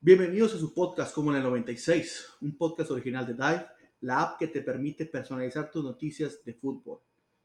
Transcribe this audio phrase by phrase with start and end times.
[0.00, 3.66] Bienvenidos a su podcast como en el 96, un podcast original de Dive,
[4.02, 7.00] la app que te permite personalizar tus noticias de fútbol.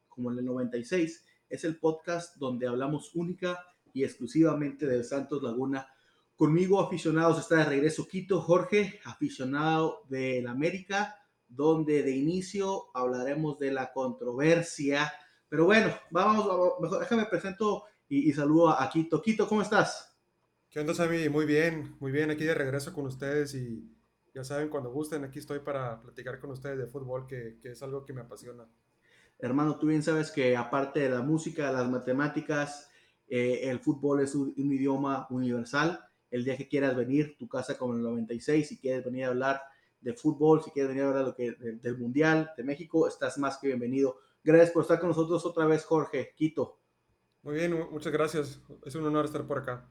[0.09, 3.57] Como en el 96 es el podcast donde hablamos única
[3.93, 5.87] y exclusivamente del Santos Laguna.
[6.43, 11.15] Conmigo, aficionados, está de regreso Quito, Jorge, aficionado del América,
[11.47, 15.09] donde de inicio hablaremos de la controversia.
[15.47, 16.45] Pero bueno, vamos,
[16.81, 19.21] mejor déjame presento y, y saludo a Quito.
[19.21, 20.19] Quito, ¿cómo estás?
[20.69, 21.29] ¿Qué onda, Sammy?
[21.29, 23.89] Muy bien, muy bien, aquí de regreso con ustedes y
[24.35, 27.81] ya saben, cuando gusten, aquí estoy para platicar con ustedes de fútbol, que, que es
[27.83, 28.67] algo que me apasiona.
[29.39, 32.89] Hermano, tú bien sabes que aparte de la música, las matemáticas,
[33.29, 36.05] eh, el fútbol es un, un, idioma universal.
[36.33, 39.61] El día que quieras venir, tu casa como el 96, si quieres venir a hablar
[40.01, 43.07] de fútbol, si quieres venir a hablar de lo que, de, del Mundial de México,
[43.07, 44.17] estás más que bienvenido.
[44.43, 46.33] Gracias por estar con nosotros otra vez, Jorge.
[46.35, 46.79] Quito.
[47.43, 48.59] Muy bien, muchas gracias.
[48.83, 49.87] Es un honor estar por acá.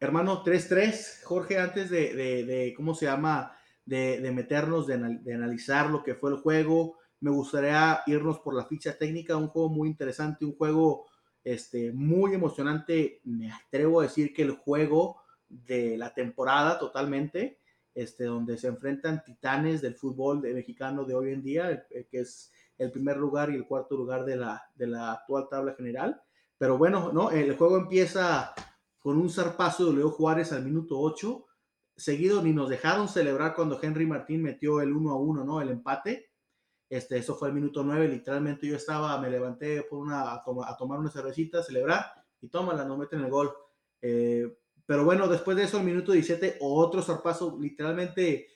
[0.00, 1.22] Hermano, 3-3.
[1.22, 3.56] Jorge, antes de, de, de, ¿cómo se llama?
[3.84, 8.54] De, de meternos, de, de, analizar lo que fue el juego, me gustaría irnos por
[8.54, 11.06] la ficha técnica, un juego muy interesante, un juego
[11.44, 13.20] este, muy emocionante.
[13.22, 15.19] Me atrevo a decir que el juego
[15.50, 17.58] de la temporada totalmente,
[17.94, 22.52] este, donde se enfrentan titanes del fútbol de mexicano de hoy en día, que es
[22.78, 26.22] el primer lugar y el cuarto lugar de la, de la actual tabla general.
[26.56, 27.30] Pero bueno, ¿no?
[27.30, 28.54] el juego empieza
[29.00, 31.46] con un zarpazo de Leo Juárez al minuto 8.
[31.96, 35.60] Seguido ni nos dejaron celebrar cuando Henry Martín metió el 1 a 1, ¿no?
[35.60, 36.30] El empate.
[36.88, 38.08] Este, eso fue el minuto 9.
[38.08, 42.06] Literalmente yo estaba, me levanté por una, a, toma, a tomar una cervecita, a celebrar
[42.40, 43.52] y tómala, no meten el gol.
[44.00, 44.59] Eh,
[44.90, 48.48] pero bueno, después de eso, el minuto 17, otro zarpazo, literalmente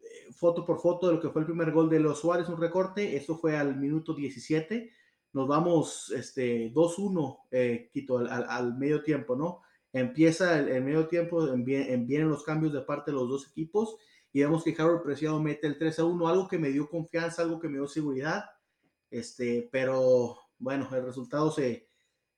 [0.00, 2.58] eh, foto por foto de lo que fue el primer gol de los Suárez, un
[2.58, 3.14] recorte.
[3.14, 4.90] Eso fue al minuto 17.
[5.34, 9.60] Nos vamos este, 2-1, eh, Quito, al, al, medio tiempo, ¿no?
[9.92, 13.98] Empieza el, medio tiempo, vienen los cambios de parte de los dos equipos
[14.32, 17.42] y vemos que Harold Preciado mete el 3 a 1, algo que me dio confianza,
[17.42, 18.46] algo que me dio seguridad.
[19.10, 21.90] Este, pero bueno, el resultado se,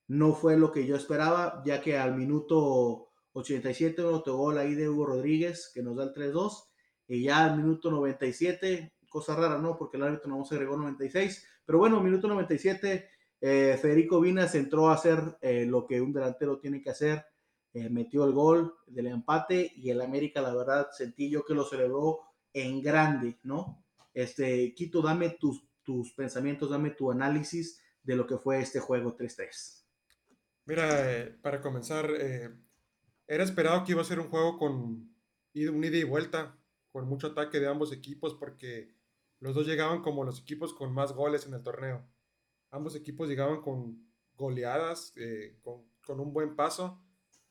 [0.09, 3.08] no fue lo que yo esperaba, ya que al minuto
[3.39, 6.65] 87 un autogol ahí de Hugo Rodríguez que nos da el 3-2
[7.09, 9.77] y ya al minuto 97, cosa rara, ¿no?
[9.79, 13.09] Porque el árbitro no se agregó 96, pero bueno, minuto 97,
[13.41, 17.25] eh, Federico Vinas entró a hacer eh, lo que un delantero tiene que hacer,
[17.73, 21.65] eh, metió el gol del empate y el América, la verdad, sentí yo que lo
[21.65, 22.21] celebró
[22.53, 23.85] en grande, ¿no?
[24.13, 29.17] Este, Quito, dame tus, tus pensamientos, dame tu análisis de lo que fue este juego
[29.17, 29.85] 3-3.
[30.67, 32.11] Mira, para comenzar,
[33.29, 36.59] era esperado que iba a ser un juego con un ida y vuelta,
[36.91, 38.93] con mucho ataque de ambos equipos, porque
[39.39, 42.05] los dos llegaban como los equipos con más goles en el torneo.
[42.71, 47.01] Ambos equipos llegaban con goleadas, eh, con, con un buen paso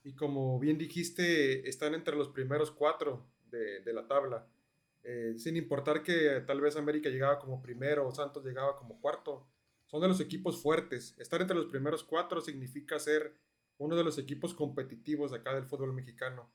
[0.04, 4.48] y como bien dijiste, están entre los primeros cuatro de, de la tabla.
[5.04, 9.48] Eh, sin importar que tal vez América llegaba como primero o Santos llegaba como cuarto,
[9.86, 11.16] son de los equipos fuertes.
[11.18, 13.36] Estar entre los primeros cuatro significa ser
[13.78, 16.52] uno de los equipos competitivos acá del fútbol mexicano.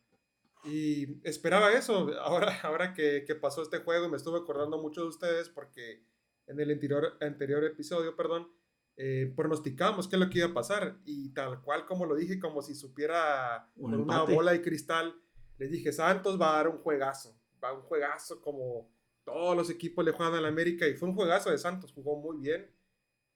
[0.64, 2.10] Y esperaba eso.
[2.20, 6.04] Ahora, ahora que, que pasó este juego, me estuve acordando mucho de ustedes porque
[6.46, 8.48] en el anterior, anterior episodio, perdón,
[8.96, 12.38] eh, pronosticamos qué es lo que iba a pasar y tal cual como lo dije,
[12.38, 14.34] como si supiera Un una empate.
[14.34, 15.14] bola de cristal,
[15.58, 18.90] les dije, Santos va a dar un juegazo, va a un juegazo como
[19.24, 22.36] todos los equipos le juegan al América y fue un juegazo de Santos, jugó muy
[22.38, 22.70] bien,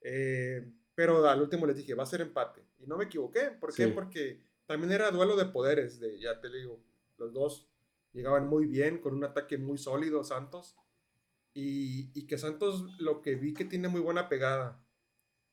[0.02, 3.72] eh, pero al último les dije, va a ser empate y no me equivoqué, ¿por
[3.72, 3.84] qué?
[3.84, 3.92] Sí.
[3.92, 6.82] Porque también era duelo de poderes, de, ya te digo,
[7.18, 7.68] los dos
[8.12, 10.74] llegaban muy bien, con un ataque muy sólido Santos
[11.52, 14.82] y, y que Santos lo que vi que tiene muy buena pegada,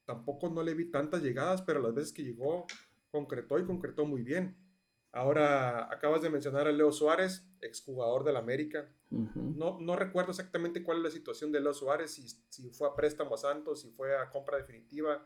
[0.06, 2.66] tampoco no le vi tantas llegadas, pero las veces que llegó,
[3.12, 4.58] concretó y concretó muy bien.
[5.14, 8.90] Ahora acabas de mencionar a Leo Suárez, exjugador del América.
[9.12, 9.56] Uh -huh.
[9.56, 12.96] No, no recuerdo exactamente cuál es la situación de Leo Suárez, si, si fue a
[12.96, 15.26] préstamo a Santos, si fue a compra definitiva,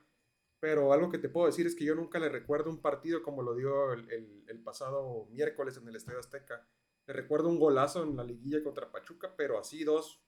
[0.60, 3.42] pero algo que te puedo decir es que yo nunca le recuerdo un partido como
[3.42, 6.68] lo dio el, el, el pasado miércoles en el Estadio Azteca.
[7.06, 10.22] Le recuerdo un golazo en la liguilla contra Pachuca, pero así dos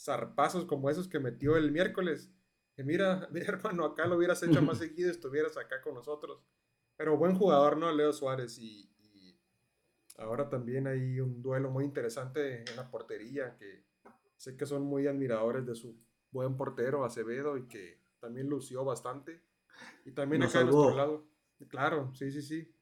[0.00, 2.30] zarpazos como esos que metió el miércoles
[2.74, 6.42] que mira, mira, hermano, acá lo hubieras hecho más seguido, estuvieras acá con nosotros.
[6.96, 7.90] Pero buen jugador, ¿no?
[7.92, 8.58] Leo Suárez.
[8.58, 8.93] Y, y,
[10.18, 13.84] ahora también hay un duelo muy interesante en la portería, que
[14.36, 15.96] sé que son muy admiradores de su
[16.30, 19.42] buen portero, Acevedo, y que también lució bastante.
[20.04, 20.82] Y también Nos acá a salvó.
[20.84, 21.26] nuestro lado.
[21.68, 22.74] Claro, sí, sí, sí.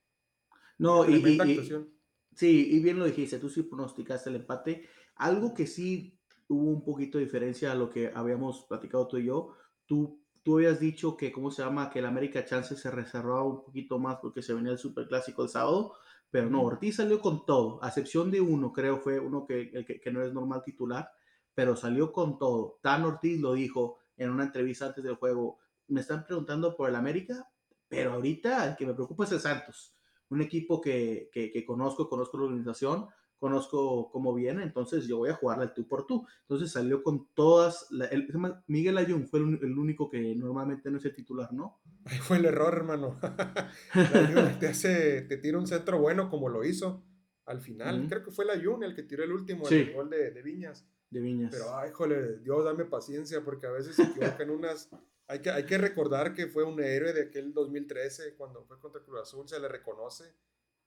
[0.78, 1.88] No, y, y, actuación.
[2.34, 4.88] Sí, y bien lo dijiste, tú sí pronosticaste el empate.
[5.16, 6.18] Algo que sí
[6.48, 9.54] hubo un poquito de diferencia a lo que habíamos platicado tú y yo.
[9.86, 11.90] Tú, tú habías dicho que, ¿cómo se llama?
[11.90, 15.42] Que el América Chance se reservaba un poquito más porque se venía el Super Clásico
[15.42, 15.94] el sábado,
[16.32, 20.00] pero no, Ortiz salió con todo, a excepción de uno, creo fue uno que, que,
[20.00, 21.10] que no es normal titular,
[21.54, 22.78] pero salió con todo.
[22.82, 25.58] Tan Ortiz lo dijo en una entrevista antes del juego,
[25.88, 27.46] me están preguntando por el América,
[27.86, 29.94] pero ahorita el que me preocupa es el Santos,
[30.30, 33.08] un equipo que, que, que conozco, conozco la organización,
[33.42, 36.24] conozco cómo viene, entonces yo voy a jugarle al tú por tú.
[36.42, 38.28] Entonces salió con todas, el,
[38.68, 41.80] Miguel Ayun fue el, el, único que normalmente no es el titular, ¿no?
[42.04, 43.18] Ahí fue el error, hermano.
[44.60, 47.04] Te, hace, te tira un centro bueno como lo hizo
[47.46, 47.98] al final.
[47.98, 48.08] Uh -huh.
[48.10, 49.74] Creo que fue el Ayun el que tiró el último, sí.
[49.74, 50.86] el gol de, de, Viñas.
[51.10, 51.50] De Viñas.
[51.50, 54.88] Pero, ay, jole, Dios, dame paciencia, porque a veces se equivocan unas...
[55.26, 59.02] Hay que, hay que recordar que fue un héroe de aquel 2013, cuando fue contra
[59.02, 60.32] Cruz Azul, se le reconoce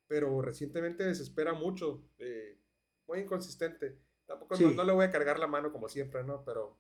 [0.07, 2.59] pero recientemente desespera mucho, eh,
[3.07, 3.99] muy inconsistente.
[4.25, 4.65] Tampoco sí.
[4.65, 6.43] no, no, le voy a cargar la mano como siempre, ¿no?
[6.43, 6.79] Pero.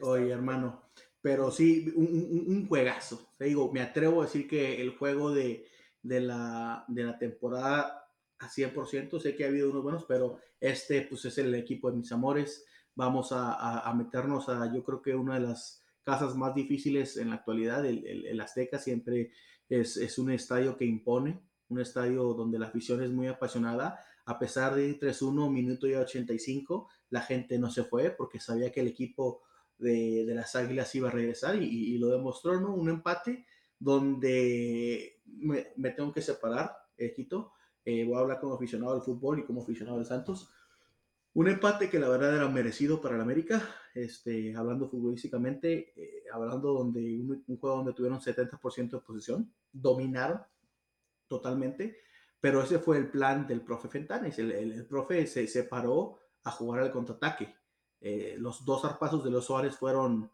[0.00, 0.82] Oye, hermano,
[1.20, 3.30] pero sí, un, un, un, juegazo.
[3.36, 5.66] Te digo, me atrevo a decir que el juego de,
[6.02, 8.08] de, la, de la temporada
[8.38, 11.98] a 100%, sé que ha habido unos buenos, pero este pues es el equipo de
[11.98, 12.64] mis amores.
[12.94, 17.16] Vamos a, a, a meternos a, yo creo que una de las casas más difíciles
[17.16, 19.30] en la actualidad, el, el, el Azteca siempre
[19.68, 21.40] es, es un estadio que impone,
[21.72, 23.98] un estadio donde la afición es muy apasionada.
[24.24, 28.70] A pesar de ir 3-1, minuto y 85, la gente no se fue porque sabía
[28.70, 29.42] que el equipo
[29.78, 32.72] de, de las Águilas iba a regresar y, y, lo demostró, ¿no?
[32.74, 33.46] Un empate
[33.78, 37.52] donde me, me tengo que separar, eh, Quito.
[37.84, 40.48] Eh, voy a hablar como aficionado al fútbol y como aficionado del Santos.
[41.34, 46.74] Un empate que la verdad era merecido para el América, este, hablando futbolísticamente, eh, hablando
[46.74, 50.42] donde un, un, juego donde tuvieron 70% de posición, dominaron,
[51.32, 51.96] totalmente,
[52.38, 54.38] pero ese fue el plan del profe Fentanes.
[54.38, 57.54] El, el, el profe se, se, paró a jugar al contraataque.
[58.00, 60.30] Eh, los dos arpasos de los Suárez fueron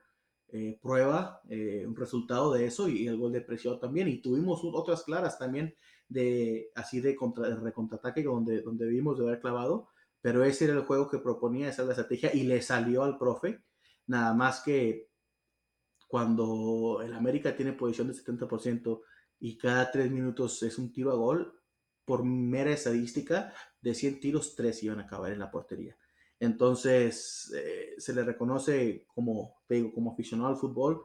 [0.48, 4.08] eh, prueba, eh, un resultado de eso y el gol de presión también.
[4.08, 5.74] Y tuvimos otras claras también
[6.08, 9.88] de así de, contra, de donde, donde vimos de haber clavado,
[10.20, 13.62] pero ese era el juego que proponía, esa la estrategia y le salió al profe.
[14.06, 15.10] Nada más que
[16.08, 19.02] cuando el América tiene posición de 70%,
[19.40, 21.54] y cada tres minutos es un tiro a gol,
[22.04, 23.52] por mera estadística,
[23.82, 25.96] de 100 tiros, 3 iban a acabar en la portería.
[26.40, 31.04] Entonces, eh, se le reconoce como, te digo, como aficionado al fútbol,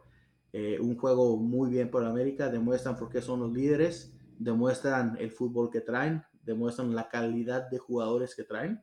[0.54, 5.32] eh, un juego muy bien por América, demuestran por qué son los líderes, demuestran el
[5.32, 8.82] fútbol que traen, demuestran la calidad de jugadores que traen.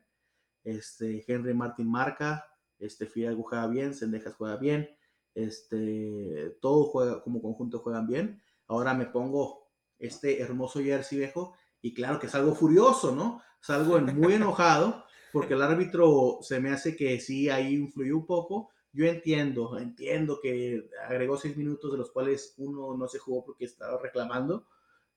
[0.63, 2.45] Este, Henry Martin marca,
[2.77, 4.89] este, Fidalgo juega bien, Sendejas juega bien,
[5.33, 9.67] este, todo juega, como conjunto juegan bien ahora me pongo
[9.99, 13.41] este hermoso jersey viejo y claro que salgo furioso, ¿no?
[13.59, 15.03] Salgo muy enojado
[15.33, 18.69] porque el árbitro se me hace que sí ahí influyó un poco.
[18.93, 23.65] Yo entiendo, entiendo que agregó seis minutos de los cuales uno no se jugó porque
[23.65, 24.67] estaba reclamando,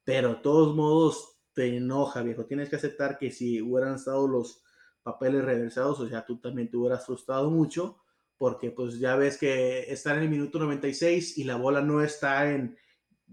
[0.02, 2.46] pero de todos modos te enoja, viejo.
[2.46, 4.62] Tienes que aceptar que si hubieran estado los
[5.02, 7.98] papeles reversados, o sea, tú también te hubieras frustrado mucho
[8.36, 12.50] porque pues ya ves que está en el minuto 96 y la bola no está
[12.50, 12.76] en,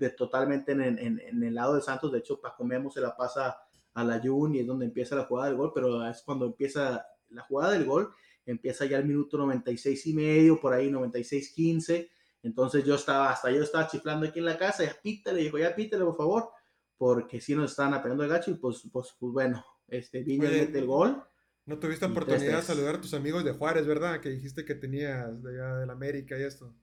[0.02, 2.12] de totalmente en, en, en, el lado de Santos.
[2.12, 3.58] De hecho, Paco Memo se la pasa
[3.94, 7.06] a la Jun y es donde empieza la jugada del gol, pero es cuando empieza
[7.30, 8.12] la jugada del gol,
[8.46, 12.10] empieza ya el minuto 96 y medio, por ahí 96, 15.
[12.44, 15.76] Entonces yo estaba, hasta yo estaba chiflando aquí en la casa, ya pítale, dijo, ya
[15.76, 16.50] pítale, por favor,
[16.98, 20.80] porque si nos estaban apegando el gacho y pues, pues, pues bueno, este Viña mete
[20.80, 21.24] el gol.
[21.68, 24.20] No tuviste oportunidad de saludar a tus amigos de Juárez, ¿verdad?
[24.20, 26.74] Que dijiste que tenías de, de la América y esto.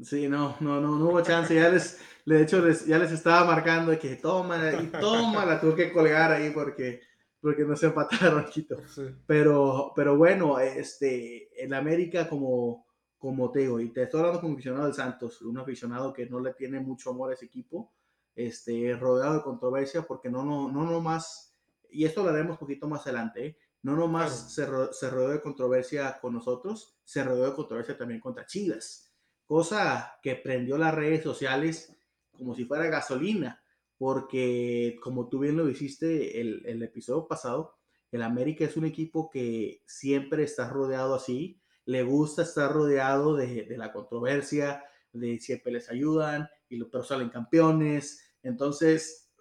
[0.00, 1.54] Sí, no, no, no, no hubo chance.
[1.54, 5.74] Ya les, de hecho, les, ya les estaba marcando que toma y toma, la tuve
[5.74, 7.00] que colgar ahí porque,
[7.40, 8.76] porque no se empataron, Quito.
[8.86, 9.02] Sí.
[9.26, 12.86] Pero, pero bueno, este, en América, como,
[13.18, 16.40] como te digo, y te estoy hablando como aficionado del Santos, un aficionado que no
[16.40, 17.92] le tiene mucho amor a ese equipo,
[18.34, 21.54] este, rodeado de controversia, porque no, no, no nomás,
[21.90, 23.58] y esto lo haremos un poquito más adelante, ¿eh?
[23.82, 24.92] no nomás claro.
[24.92, 29.11] se, se rodeó de controversia con nosotros, se rodeó de controversia también contra Chivas
[29.52, 31.94] cosa que prendió las redes sociales
[32.30, 33.62] como si fuera gasolina,
[33.98, 37.76] porque como tú bien lo hiciste el, el episodio pasado,
[38.10, 43.64] el América es un equipo que siempre está rodeado así, le gusta estar rodeado de,
[43.64, 48.24] de la controversia, de siempre les ayudan, y lo, pero salen campeones.
[48.42, 49.34] Entonces,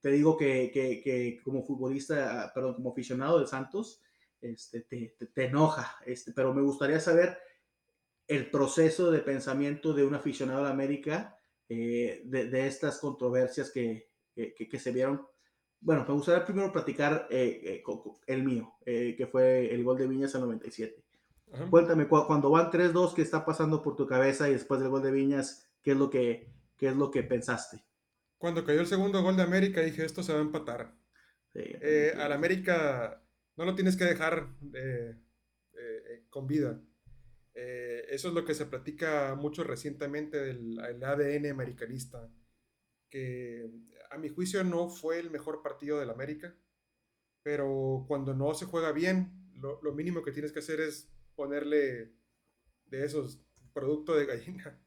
[0.00, 4.00] te digo que, que, que, como futbolista, perdón, como aficionado de Santos,
[4.40, 7.36] este, te, te, te enoja, este, pero me gustaría saber
[8.28, 11.36] el proceso de pensamiento de un aficionado de América,
[11.68, 15.26] eh, de, de, estas controversias que, que, que, se vieron,
[15.80, 17.82] bueno, me gustaría primero platicar eh, eh,
[18.26, 21.04] el mío, eh, que fue el gol de Viñas al 97.
[21.70, 24.48] Cuéntame, cuando van 3-2, ¿qué está pasando por tu cabeza?
[24.48, 27.82] Y después del gol de Viñas, ¿qué es lo que, qué es lo que pensaste?
[28.36, 30.94] Cuando cayó el segundo gol de América, dije, esto se va a empatar.
[32.18, 33.22] al América
[33.56, 34.48] no lo tienes que dejar
[36.28, 36.78] con vida.
[38.08, 42.30] Eso es lo que se platica mucho recientemente del ADN americanista
[43.08, 43.70] que
[44.10, 46.54] a mi juicio no fue el mejor partido del América,
[47.42, 52.12] pero cuando no se juega bien, lo, mínimo que tienes que hacer es ponerle
[52.86, 53.40] de esos
[53.72, 54.80] productos de gallina,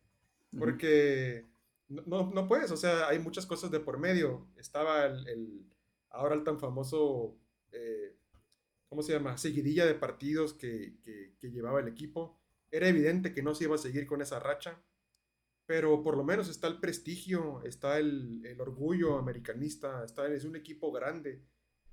[0.57, 1.47] porque
[1.87, 4.47] no, no, puedes, o sea, hay muchas cosas de por medio.
[4.57, 5.65] Estaba el,
[6.09, 7.37] ahora el tan famoso,
[7.71, 8.15] eh,
[8.87, 9.37] ¿cómo se llama?
[9.37, 10.97] Seguidilla de partidos que,
[11.39, 12.40] que llevaba el equipo.
[12.71, 14.81] Era evidente que no se iba a seguir con esa racha
[15.71, 20.91] pero por lo menos está el prestigio, está el, orgullo americanista, está, es un equipo
[20.91, 21.45] grande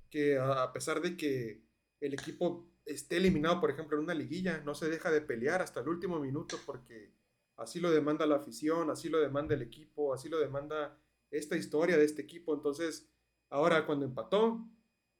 [0.09, 1.63] que a pesar de que
[2.01, 5.79] el equipo esté eliminado, por ejemplo, en una liguilla, no se deja de pelear hasta
[5.79, 7.13] el último minuto porque
[7.55, 11.97] así lo demanda la afición, así lo demanda el equipo, así lo demanda esta historia
[11.97, 12.53] de este equipo.
[12.53, 13.09] Entonces,
[13.49, 14.67] ahora cuando empató,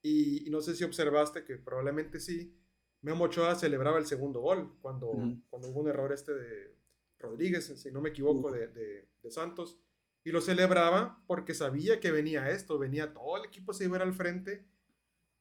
[0.01, 2.53] y, no sé si observaste que probablemente sí,
[3.01, 5.11] Memo Ochoa celebraba el segundo gol cuando,
[5.49, 6.79] cuando hubo un error este de,
[7.19, 9.77] Rodríguez, si no me equivoco, de, de, Santos,
[10.23, 13.99] y lo celebraba porque sabía que venía esto, venía todo el equipo se iba a
[13.99, 14.65] ir al frente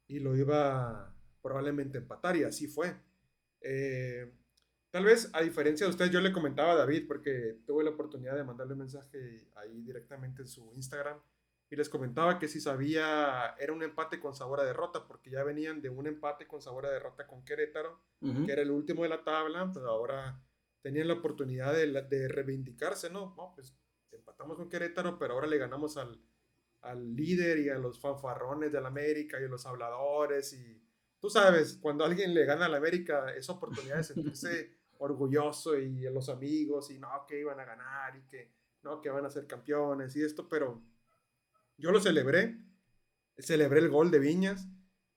[0.07, 2.95] y lo iba probablemente a empatar, y así fue.
[3.61, 4.31] Eh,
[4.91, 8.37] tal vez, a diferencia de ustedes, yo le comentaba a David, porque tuve la oportunidad
[8.37, 11.19] de mandarle un mensaje ahí directamente en su Instagram,
[11.71, 15.45] y les comentaba que si sabía, era un empate con sabor a derrota, porque ya
[15.45, 19.11] venían de un empate con sabor a derrota con Querétaro, que era el último de
[19.11, 20.41] la tabla, pero ahora
[20.81, 23.35] tenían la oportunidad de, de reivindicarse, ¿no?
[23.37, 23.53] ¿no?
[23.55, 23.77] Pues
[24.13, 26.19] empatamos con Querétaro, pero ahora le ganamos al,
[26.83, 30.83] al líder y a los fanfarrones del América y a los habladores y
[31.21, 36.11] tú sabes, cuando alguien le gana al América es oportunidad de sentirse orgulloso y a
[36.11, 39.47] los amigos y no, que iban a ganar y que no, que van a ser
[39.47, 40.83] campeones y esto, pero
[41.79, 42.59] yo lo celebré,
[43.39, 44.69] celebré el gol de Viñas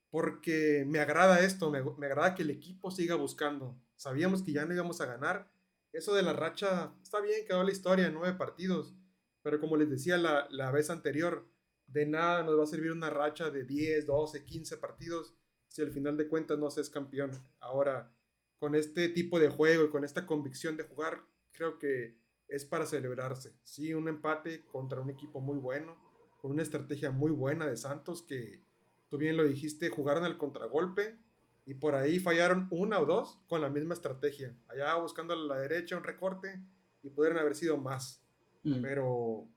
[0.09, 4.65] porque me agrada esto, me, me agrada que el equipo siga buscando, sabíamos que ya
[4.65, 5.51] no íbamos a ganar.
[5.91, 8.95] Eso de la racha, está bien, quedó la historia, nueve partidos,
[9.41, 11.49] pero como les decía la, la vez anterior,
[11.87, 15.35] de nada nos va a servir una racha de 10, 12, 15 partidos
[15.67, 17.31] si al final de cuentas no se es campeón.
[17.59, 18.13] Ahora,
[18.57, 22.85] con este tipo de juego y con esta convicción de jugar, creo que es para
[22.85, 23.53] celebrarse.
[23.63, 25.97] Sí, un empate contra un equipo muy bueno,
[26.41, 28.63] con una estrategia muy buena de Santos que,
[29.09, 31.17] tú bien lo dijiste, jugaron al contragolpe,
[31.65, 34.55] y por ahí fallaron una o dos con la misma estrategia.
[34.67, 36.61] Allá buscando a la derecha un recorte
[37.03, 38.23] y pudieron haber sido más.
[38.63, 38.81] Mm.
[38.81, 39.47] Pero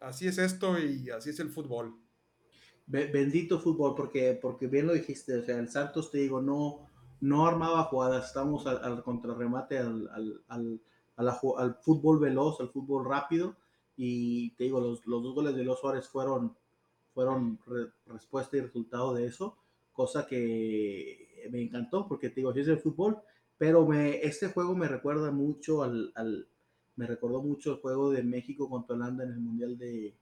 [0.00, 1.96] así es esto y así es el fútbol.
[2.88, 6.86] Bendito fútbol, porque, porque bien lo dijiste, o sea, el Santos, te digo, no,
[7.20, 10.08] no armaba jugadas, estamos al, contrarremate, al,
[10.48, 10.80] al,
[11.16, 13.56] al, fútbol veloz, al fútbol rápido,
[13.96, 16.56] y te digo, los, los dos goles de los Suárez fueron,
[17.14, 17.58] fueron
[18.06, 19.56] respuesta y resultado de eso,
[19.92, 23.18] cosa que me encantó porque te digo, es el fútbol,
[23.56, 26.46] pero me, este juego me recuerda mucho al, al,
[26.96, 30.14] me recordó mucho el juego de México contra Holanda en el Mundial de,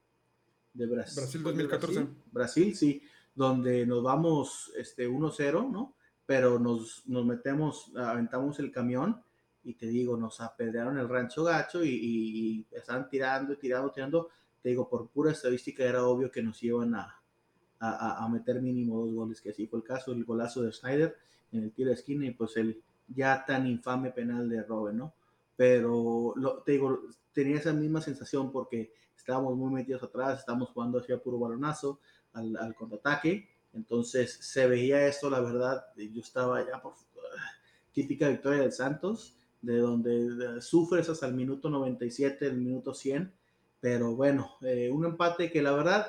[0.73, 1.17] de Brasil.
[1.17, 2.07] Brasil 2014.
[2.31, 3.03] Brasil, sí,
[3.35, 5.95] donde nos vamos este, 1-0, ¿no?
[6.27, 9.23] Pero nos, nos metemos, aventamos el camión
[9.65, 14.29] y te digo, nos apedrearon el rancho gacho y, y, estaban tirando, tirando, tirando.
[14.63, 17.21] Te digo, por pura estadística era obvio que nos iban a,
[17.81, 21.17] a, meter mínimo dos goles, que así fue el caso, el golazo de Schneider
[21.53, 25.15] en el tiro de esquina y pues el ya tan infame penal de Robben, ¿no?
[25.57, 27.01] Pero lo, te digo,
[27.33, 32.01] tenía esa misma sensación porque estábamos muy metidos atrás, estábamos jugando hacia puro balonazo,
[32.33, 36.95] al, al contraataque, entonces se veía esto, la verdad, yo estaba ya por
[37.93, 43.33] típica victoria del Santos, de donde sufres hasta el minuto 97, el minuto 100,
[43.81, 46.07] pero bueno, eh, un empate que la verdad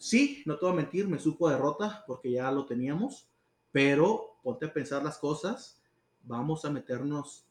[0.00, 3.28] Sí, no te voy a mentir, me supo derrota porque ya lo teníamos,
[3.70, 5.78] pero ponte a pensar las cosas,
[6.22, 7.44] vamos a meternos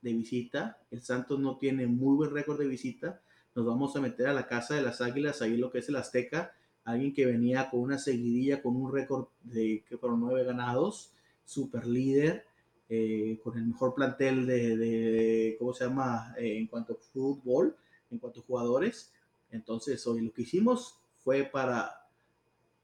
[0.00, 3.20] de visita, el Santos no tiene muy buen récord de visita,
[3.56, 5.96] nos vamos a meter a la Casa de las Águilas, ahí lo que es el
[5.96, 6.52] Azteca,
[6.84, 11.12] alguien que venía con una seguidilla, con un récord de que fueron nueve ganados,
[11.44, 12.46] super líder,
[12.88, 16.34] eh, con el mejor plantel de, ¿cómo se llama?
[16.38, 17.76] Eh, en cuanto a fútbol,
[18.10, 19.12] en cuanto a jugadores.
[19.50, 22.08] Entonces, hoy lo que hicimos fue para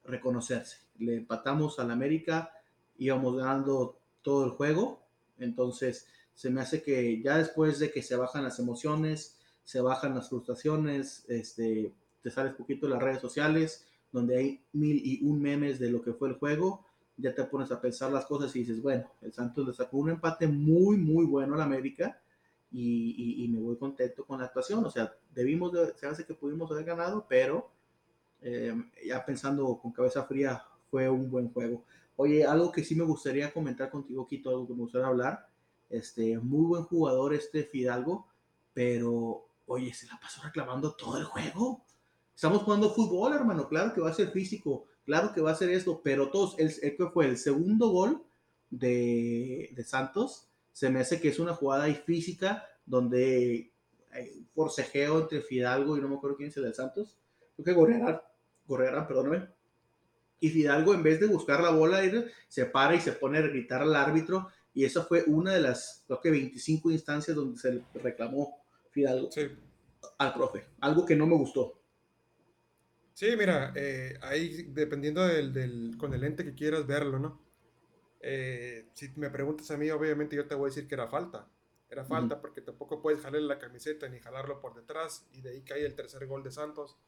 [0.05, 0.79] reconocerse.
[0.99, 2.53] Le empatamos al América,
[2.99, 5.01] íbamos ganando todo el juego,
[5.39, 10.15] entonces se me hace que ya después de que se bajan las emociones, se bajan
[10.15, 15.41] las frustraciones, este, te sales poquito de las redes sociales, donde hay mil y un
[15.41, 18.61] memes de lo que fue el juego, ya te pones a pensar las cosas y
[18.61, 22.21] dices, bueno, el Santos le sacó un empate muy, muy bueno al América
[22.71, 24.85] y, me voy contento con la actuación.
[24.85, 27.71] O sea, debimos, se hace que pudimos haber ganado, pero
[28.40, 28.75] eh,
[29.06, 31.85] ya pensando con cabeza fría, fue un buen juego.
[32.16, 35.49] Oye, algo que sí me gustaría comentar contigo, Quito, algo que me gustaría hablar.
[35.88, 38.26] Este, muy buen jugador este Fidalgo,
[38.73, 41.85] pero, oye, se la pasó reclamando todo el juego.
[42.35, 43.68] Estamos jugando fútbol, hermano.
[43.68, 46.97] Claro que va a ser físico, claro que va a ser esto, pero todos, el,
[46.97, 48.23] que fue el segundo gol
[48.71, 53.73] de, de, Santos, se me hace que es una jugada ahí física donde
[54.11, 57.17] hay forcejeo entre Fidalgo y no me acuerdo quién es el de Santos.
[57.55, 58.23] Creo que Gorrera,
[58.67, 59.49] Gorrera, perdóname
[60.45, 62.03] y Fidalgo en vez de buscar la bola
[62.49, 66.05] se para y se pone a gritar al árbitro y esa fue una de las,
[66.07, 69.31] creo que 25 instancias donde se reclamó Fidalgo
[70.19, 71.81] al profe, algo que no me gustó.
[73.14, 77.40] Sí, mira, eh, ahí dependiendo del, con el ente que quieras verlo, ¿no?
[78.21, 81.49] Eh, si me preguntas a mí, obviamente yo te voy a decir que era falta.
[81.88, 85.62] Era falta porque tampoco puedes jalarle la camiseta ni jalarlo por detrás y de ahí
[85.62, 86.99] cae el tercer gol de Santos.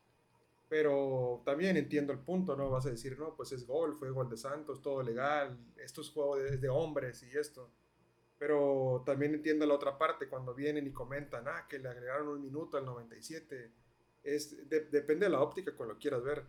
[0.68, 2.70] Pero también entiendo el punto, ¿no?
[2.70, 6.10] Vas a decir, no, pues es gol, fue gol de Santos, todo legal, esto es
[6.10, 7.68] juego de, hombres y esto.
[8.38, 12.42] Pero también entiendo la otra parte, cuando vienen y comentan, ah, que le agregaron un
[12.42, 13.72] minuto al 97.
[14.26, 16.44] Es, depende de la óptica con lo quieras ver.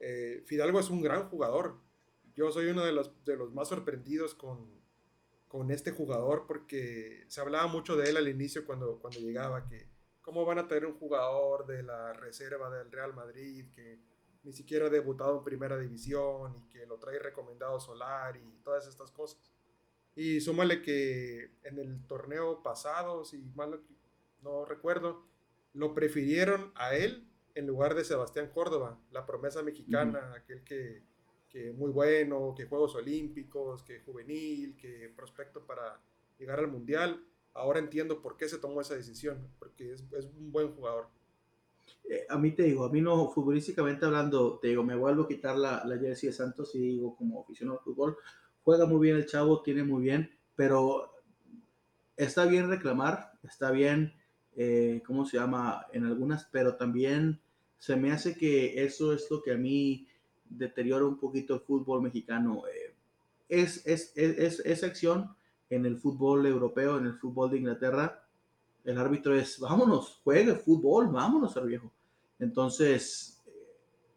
[0.00, 1.80] Eh, Fidalgo es un gran jugador.
[2.34, 4.68] Yo soy uno de los, de los más sorprendidos con,
[5.48, 9.92] con este jugador porque se hablaba mucho de él al inicio cuando, cuando llegaba, que
[10.22, 13.98] ¿Cómo van a tener un jugador de la reserva del Real Madrid que
[14.44, 18.86] ni siquiera ha debutado en primera división y que lo trae recomendado Solar y todas
[18.86, 19.52] estas cosas?
[20.14, 23.82] Y súmale que en el torneo pasado, si mal
[24.42, 25.26] no recuerdo,
[25.74, 31.02] lo prefirieron a él en lugar de Sebastián Córdoba, la promesa mexicana, aquel que,
[31.48, 36.00] que muy bueno, que Juegos Olímpicos, que juvenil, que prospecto para
[36.38, 37.22] llegar al Mundial
[37.54, 41.08] ahora entiendo por qué se tomó esa decisión, porque es, es un buen jugador.
[42.08, 45.28] Eh, a mí te digo, a mí no, futbolísticamente hablando, te digo, me vuelvo a
[45.28, 48.16] quitar la, la jersey de Santos y digo, como aficionado al fútbol,
[48.64, 51.12] juega muy bien el chavo, tiene muy bien, pero
[52.16, 54.14] está bien reclamar, está bien,
[54.56, 55.86] eh, ¿cómo se llama?
[55.92, 57.40] En algunas, pero también
[57.78, 60.06] se me hace que eso es lo que a mí
[60.44, 62.62] deteriora un poquito el fútbol mexicano.
[62.66, 62.94] Eh,
[63.48, 65.34] es, es, es, es, acción
[65.68, 68.22] en el fútbol europeo, en el fútbol de Inglaterra,
[68.84, 71.92] el árbitro es, vámonos, juegue fútbol, vámonos al viejo.
[72.38, 73.40] Entonces,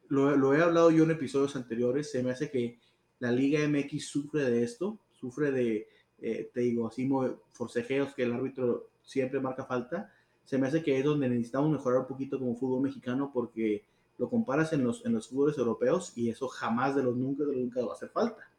[0.08, 2.80] lo, he hablado yo en episodios anteriores, se me hace que
[3.20, 5.88] la Liga MX sufre de esto, sufre de,
[6.20, 7.08] eh, te digo, así
[7.52, 10.12] forcejeos que el árbitro siempre marca falta.
[10.46, 13.84] Se me hace que es donde necesitamos mejorar un poquito como fútbol mexicano porque
[14.18, 17.48] lo comparas en los, en los fútboles europeos y eso jamás de los nunca de
[17.48, 18.50] los nunca va a hacer falta.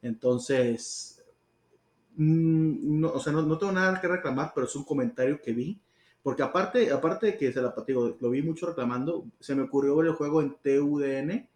[0.00, 1.14] Entonces,
[2.16, 5.80] Mm, no, o sea, no, tengo nada que reclamar, pero es un comentario que vi.
[6.22, 9.96] Porque aparte, aparte de que se la digo, lo vi mucho reclamando, se me ocurrió
[9.96, 11.48] ver el juego en TUDN.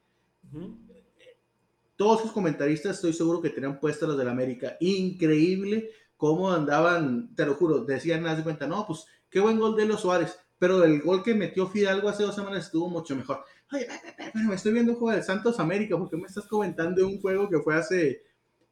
[1.96, 4.76] Todos sus comentaristas estoy seguro que tenían puestas las del América.
[4.80, 9.76] Increíble cómo andaban, te lo juro, decían, nada de cuenta, no, pues qué buen gol
[9.76, 13.44] de los Suárez, pero el gol que metió Fidalgo hace dos semanas estuvo mucho mejor.
[13.72, 13.86] Oye,
[14.46, 17.58] me estoy viendo un juego del Santos América, porque me estás comentando un juego que
[17.60, 18.22] fue hace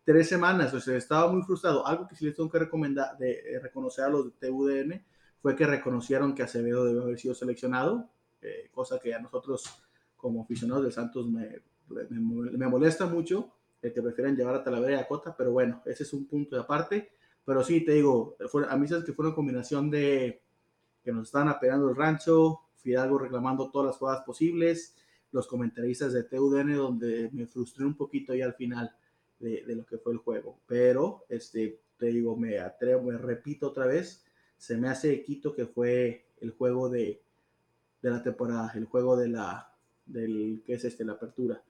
[0.04, 1.86] tres semanas, o sea, estaba muy frustrado.
[1.86, 5.04] Algo que sí les tengo que recomendar, de, eh, reconocer a los de TUDN,
[5.42, 8.08] fue que reconocieron que Acevedo debe haber sido seleccionado,
[8.40, 9.64] eh, cosa que a nosotros
[10.16, 11.60] como aficionados de Santos me,
[12.68, 16.12] molesta mucho, el que prefieren llevar a Talavera y a Cota, pero bueno, ese es
[16.12, 17.10] un punto de aparte.
[17.44, 18.36] Pero sí, te digo,
[18.68, 20.42] a mí sabes que fue una combinación de
[21.06, 24.96] que nos estaban apegando el rancho, Fidalgo reclamando todas las jugadas posibles,
[25.30, 28.92] los comentaristas de TUDN, donde me frustré un poquito y al final
[29.38, 30.58] de, lo que fue el juego.
[30.66, 34.24] Pero, este, te digo, me atrevo, me repito otra vez,
[34.56, 37.22] se me hace Quito que fue el juego de,
[38.02, 39.72] de la temporada, el juego de la,
[40.06, 41.04] del, ¿qué es este?
[41.04, 41.62] La apertura.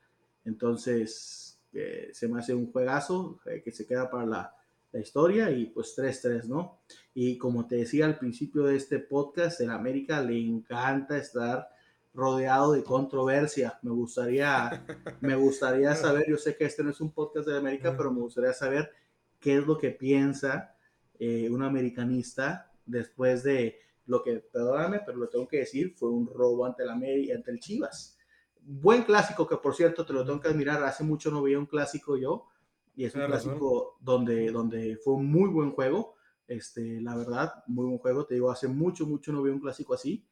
[0.46, 4.56] Entonces, eh, se me hace un juegazo eh, que se queda para la,
[4.92, 6.80] la historia y pues 3-3, ¿no?
[7.14, 11.68] Y como te decía al principio de este podcast, en América le encanta estar
[12.14, 13.78] rodeado de controversia.
[13.82, 14.84] Me gustaría,
[15.20, 18.20] me gustaría saber, yo sé que este no es un podcast de América, pero me
[18.20, 18.90] gustaría saber
[19.38, 20.74] qué es lo que piensa
[21.18, 26.26] eh, un americanista después de lo que, perdóname, pero lo tengo que decir, fue un
[26.26, 28.16] robo ante el, América, ante el Chivas.
[28.60, 31.66] Buen clásico que por cierto te lo tengo que admirar, hace mucho no veía un
[31.66, 32.46] clásico yo
[32.96, 36.16] y es un clásico donde, donde fue un muy buen juego,
[36.48, 39.94] este, la verdad, muy buen juego, te digo, hace mucho, mucho no vi un clásico
[39.94, 40.26] así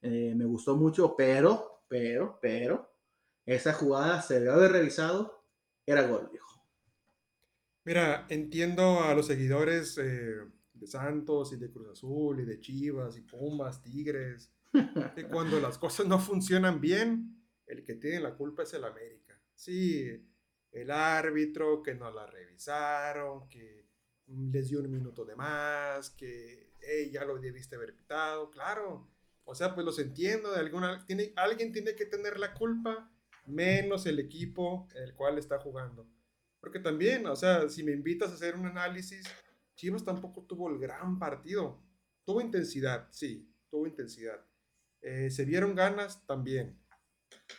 [0.00, 2.94] eh, me gustó mucho, pero, pero, pero,
[3.44, 5.44] esa jugada se debe haber revisado,
[5.84, 6.64] era gol, viejo.
[7.84, 10.36] Mira, entiendo a los seguidores eh,
[10.74, 14.52] de Santos y de Cruz Azul y de Chivas y Pumas, Tigres,
[15.16, 19.40] que cuando las cosas no funcionan bien, el que tiene la culpa es el América.
[19.54, 20.27] Sí,
[20.72, 23.86] el árbitro, que no la revisaron, que
[24.26, 26.72] les dio un minuto de más, que
[27.10, 29.08] ya lo debiste haber pitado, claro.
[29.44, 33.10] O sea, pues los entiendo, de alguna, tiene, alguien tiene que tener la culpa,
[33.46, 36.06] menos el equipo el cual está jugando.
[36.60, 39.24] Porque también, o sea, si me invitas a hacer un análisis,
[39.74, 41.80] Chivas tampoco tuvo el gran partido.
[42.24, 44.44] Tuvo intensidad, sí, tuvo intensidad.
[45.00, 46.76] Eh, se vieron ganas también.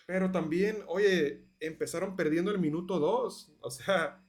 [0.06, 3.54] Pero también, oye, empezaron perdiendo el minuto 2.
[3.62, 4.24] O sea,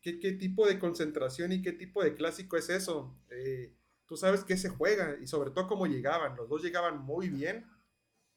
[0.00, 3.16] ¿qué, ¿qué, tipo de concentración y qué tipo de clásico es eso?
[3.30, 3.74] Eh,
[4.06, 6.36] tú sabes que se juega y sobre todo cómo llegaban.
[6.36, 7.66] Los dos llegaban muy bien,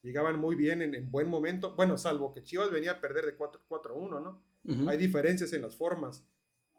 [0.02, 1.76] llegaban muy bien en, buen momento.
[1.76, 4.43] Bueno, salvo que Chivas venía a perder de 4-1, ¿no?
[4.88, 6.26] Hay diferencias en las formas.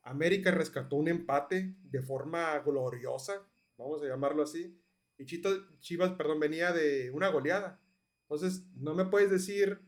[0.05, 4.79] América rescató un empate de forma gloriosa, vamos a llamarlo así.
[5.19, 7.81] Y Chivas, perdón, venía de una goleada.
[8.23, 9.81] Entonces, no me puedes decir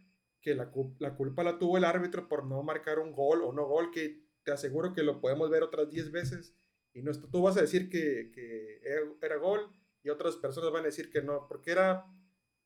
[0.47, 3.91] que la, culpa la tuvo el árbitro por no marcar un gol o no gol,
[3.91, 6.55] que te aseguro que lo podemos ver otras 10 veces.
[6.93, 8.81] Y no, tú vas a decir que,
[9.21, 9.69] era, gol
[10.05, 12.07] y otras personas van a decir que no, porque era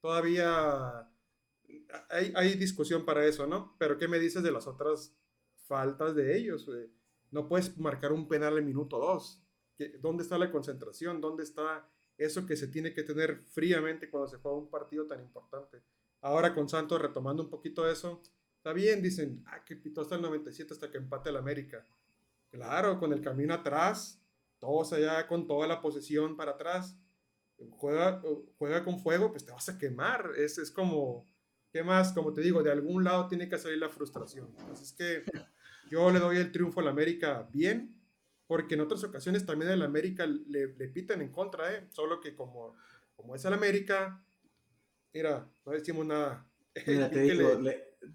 [0.03, 1.11] todavía...
[2.11, 3.75] Hay, hay discusión para eso, ¿no?
[3.79, 5.16] Pero ¿qué me dices de las otras
[5.66, 6.71] faltas de ellos?
[7.31, 9.43] No puedes marcar un penal en minuto 2.
[10.01, 11.23] ¿Dónde está la concentración?
[11.23, 11.88] ¿Dónde está
[12.21, 15.83] eso que se tiene que tener fríamente cuando se juega un partido tan importante.
[16.20, 18.22] Ahora con Santos retomando un poquito eso,
[18.56, 21.85] está bien, dicen, ah, que pitó hasta el 97 hasta que empate el América.
[22.50, 24.20] Claro, con el camino atrás,
[24.59, 26.98] todos allá con toda la posesión para atrás,
[27.70, 28.22] juega,
[28.59, 30.33] juega con fuego, pues te vas a quemar.
[30.37, 31.26] Es, es como,
[31.72, 32.12] ¿qué más?
[32.12, 34.54] Como te digo, de algún lado tiene que salir la frustración.
[34.70, 35.24] Así es que
[35.90, 37.96] yo le doy el triunfo al América bien,
[38.46, 41.87] porque en otras ocasiones también el América le, le pitan en contra, ¿eh?
[41.90, 42.74] Solo que como,
[43.14, 44.22] como es el América,
[45.12, 46.46] mira, no decimos nada.
[46.87, 47.61] Mira, te, digo,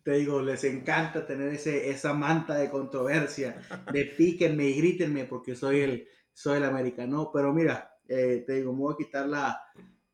[0.04, 5.56] te digo, les encanta tener ese, esa manta de controversia, de píquenme y grítenme porque
[5.56, 7.32] soy el, soy el americano.
[7.34, 9.62] Pero mira, eh, te digo, me voy a quitar la,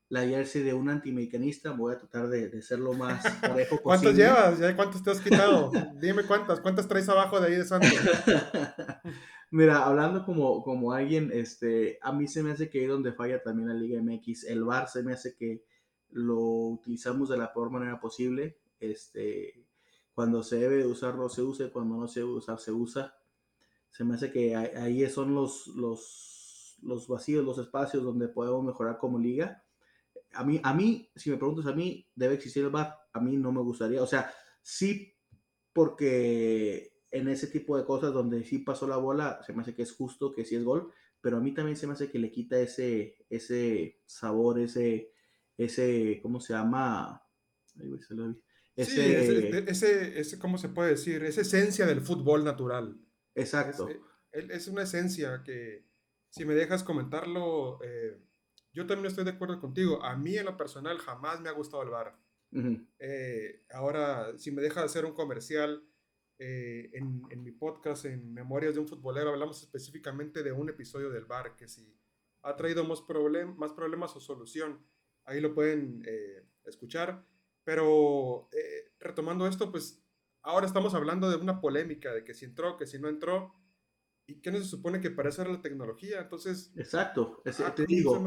[0.09, 3.83] la jersey de un antimericanista, voy a tratar de, de ser lo más parejo posible.
[3.83, 4.75] ¿Cuántas llevas?
[4.75, 5.71] ¿Cuántas te has quitado?
[6.01, 7.93] Dime cuántas, ¿cuántas traes abajo de ahí de Santos?
[9.51, 13.43] Mira, hablando como, como alguien, este, a mí se me hace que ahí donde falla
[13.43, 15.63] también la Liga MX, el VAR se me hace que
[16.11, 18.59] lo utilizamos de la peor manera posible.
[18.79, 19.65] Este,
[20.13, 23.15] cuando se debe usar no se usa, cuando no se debe usar se usa.
[23.91, 28.97] Se me hace que ahí son los, los, los vacíos, los espacios donde podemos mejorar
[28.97, 29.63] como liga.
[30.33, 32.95] A mí, a mí, si me preguntas a mí, debe existir el VAR.
[33.13, 34.01] A mí no me gustaría.
[34.01, 35.13] O sea, sí,
[35.73, 39.83] porque en ese tipo de cosas donde sí pasó la bola, se me hace que
[39.83, 42.31] es justo, que sí es gol, pero a mí también se me hace que le
[42.31, 45.10] quita ese, ese sabor, ese,
[45.65, 47.21] ese, ¿cómo se llama?
[48.75, 51.23] Ese, ese, ese, ¿cómo se puede decir?
[51.23, 52.99] Esa esencia del fútbol natural.
[53.35, 53.89] Exacto.
[54.31, 55.85] Es, es una esencia que,
[56.31, 58.19] si me dejas comentarlo, eh,
[58.73, 60.03] yo también estoy de acuerdo contigo.
[60.03, 62.17] A mí en lo personal jamás me ha gustado el bar.
[62.99, 65.85] Eh, ahora, si me dejas hacer un comercial,
[66.39, 71.25] eh, en, mi podcast, en Memorias de un Futbolero, hablamos específicamente de un episodio del
[71.25, 71.95] bar que si
[72.41, 74.83] ha traído más, problem más problemas o solución,
[75.25, 77.25] ahí lo pueden eh, escuchar.
[77.63, 80.03] Pero eh, retomando esto, pues
[80.41, 83.53] ahora estamos hablando de una polémica, de que si entró, que si no entró,
[84.25, 86.21] y qué no se supone que para eso era la tecnología.
[86.21, 87.41] Entonces, exacto,
[87.75, 88.23] te digo.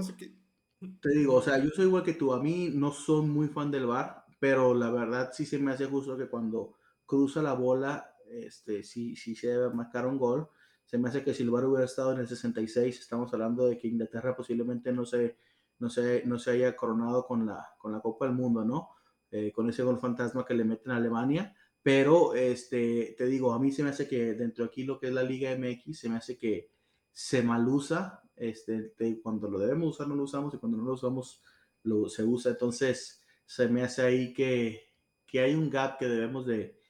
[1.01, 3.71] Te digo, o sea, yo soy igual que tú, a mí no soy muy fan
[3.71, 6.77] del bar, pero la verdad sí se me hace justo que cuando
[7.07, 10.49] cruza la bola, este, si, si se debe marcar un gol.
[10.85, 13.79] Se me hace que si el VAR hubiera estado en el 66, estamos hablando de
[13.79, 15.39] que Inglaterra posiblemente no se,
[15.79, 18.91] no se, no se haya coronado con la, con la Copa del Mundo, ¿no?
[19.31, 21.55] Eh, con ese gol fantasma que le meten a Alemania.
[21.83, 25.09] Pero, este, te digo, a mí se me hace que dentro de aquí lo que
[25.09, 26.71] es la Liga MX, se me hace que
[27.13, 28.23] se malusa.
[28.37, 31.43] Este, cuando lo debemos usar no lo usamos y cuando no lo usamos
[31.83, 32.53] lo, se usa.
[32.53, 34.95] Entonces, se me hace ahí que,
[35.27, 36.81] que hay un gap que debemos de,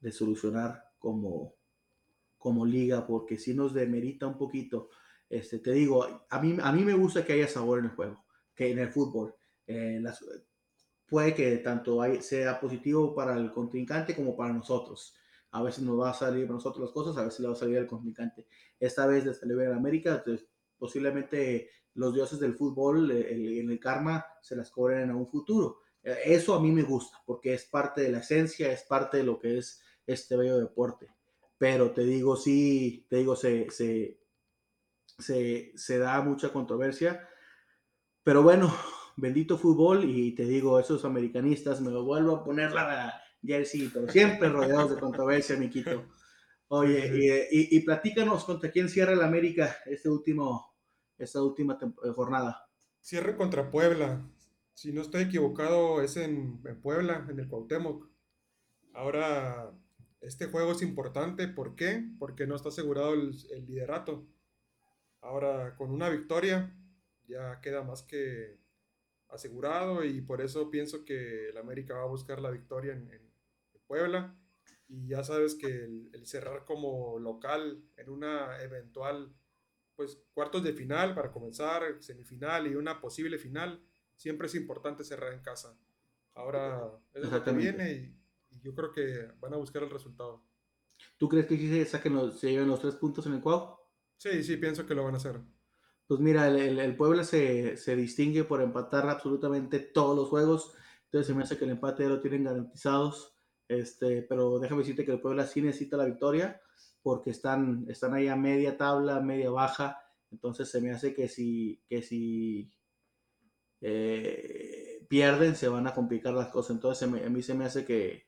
[0.00, 1.56] de solucionar como,
[2.38, 4.90] como liga, porque si nos demerita un poquito.
[5.28, 8.23] Este, te digo, a mí, a mí me gusta que haya sabor en el juego,
[8.54, 9.34] que en el fútbol.
[9.66, 10.24] Eh, las,
[11.06, 15.14] puede que tanto sea positivo para el contrincante como para nosotros.
[15.52, 17.56] A veces nos va a salir a nosotros las cosas, a veces le va a
[17.56, 18.46] salir al contrincante.
[18.80, 20.46] Esta vez desde el América, pues,
[20.78, 26.18] posiblemente los dioses del fútbol en el karma se las cobren en un futuro Eh,
[26.26, 29.38] eso a mí me gusta, porque es parte de la esencia, es parte de lo
[29.38, 31.08] que es este bello deporte.
[31.56, 34.18] Pero te digo, sí, te digo, se, se,
[35.74, 37.26] se, da mucha controversia.
[38.24, 38.74] Pero bueno,
[39.16, 44.08] bendito fútbol y te digo, esos americanistas, me lo vuelvo a poner la jersey, pero
[44.08, 46.06] siempre rodeados de controversia, Miquito.
[46.68, 50.74] Oye, y, y, platícanos contra quién cierra el América este último,
[51.18, 51.78] esta última
[52.14, 52.68] jornada.
[53.00, 54.26] Cierre contra Puebla.
[54.72, 58.08] Si no estoy equivocado, es en, Puebla, en el Cuauhtémoc.
[58.94, 59.72] Ahora,
[60.20, 61.46] este juego es importante.
[61.46, 62.02] ¿Por qué?
[62.18, 64.26] Porque no está asegurado el, liderato.
[65.20, 66.74] Ahora, con una victoria,
[67.26, 68.58] ya queda más que
[69.28, 73.24] asegurado y por eso pienso que el América va a buscar la victoria en,
[73.86, 74.34] Puebla.
[74.88, 79.34] Y ya sabes que el, el, cerrar como local en una eventual,
[79.94, 83.84] pues cuartos de final para comenzar, semifinal y una posible final,
[84.16, 85.78] siempre es importante cerrar en casa.
[86.34, 88.20] Ahora es lo que viene y,
[88.62, 90.42] yo creo que van a buscar el resultado.
[91.18, 93.90] ¿Tú crees que se saquen los, se lleven los tres puntos en el cuadro?
[94.16, 95.40] Sí, sí, pienso que lo van a hacer.
[96.06, 100.74] Pues mira, el, el, Puebla se, se, distingue por empatar absolutamente todos los juegos.
[101.06, 103.34] Entonces se me hace que el empate lo tienen garantizados.
[103.68, 106.60] Este, pero déjame decirte que el Puebla sí necesita la victoria
[107.02, 109.98] porque están, están ahí a media tabla, media baja.
[110.30, 112.72] Entonces se me hace que si, que si
[113.80, 116.76] eh, pierden, se van a complicar las cosas.
[116.76, 118.26] Entonces a mí se me hace que,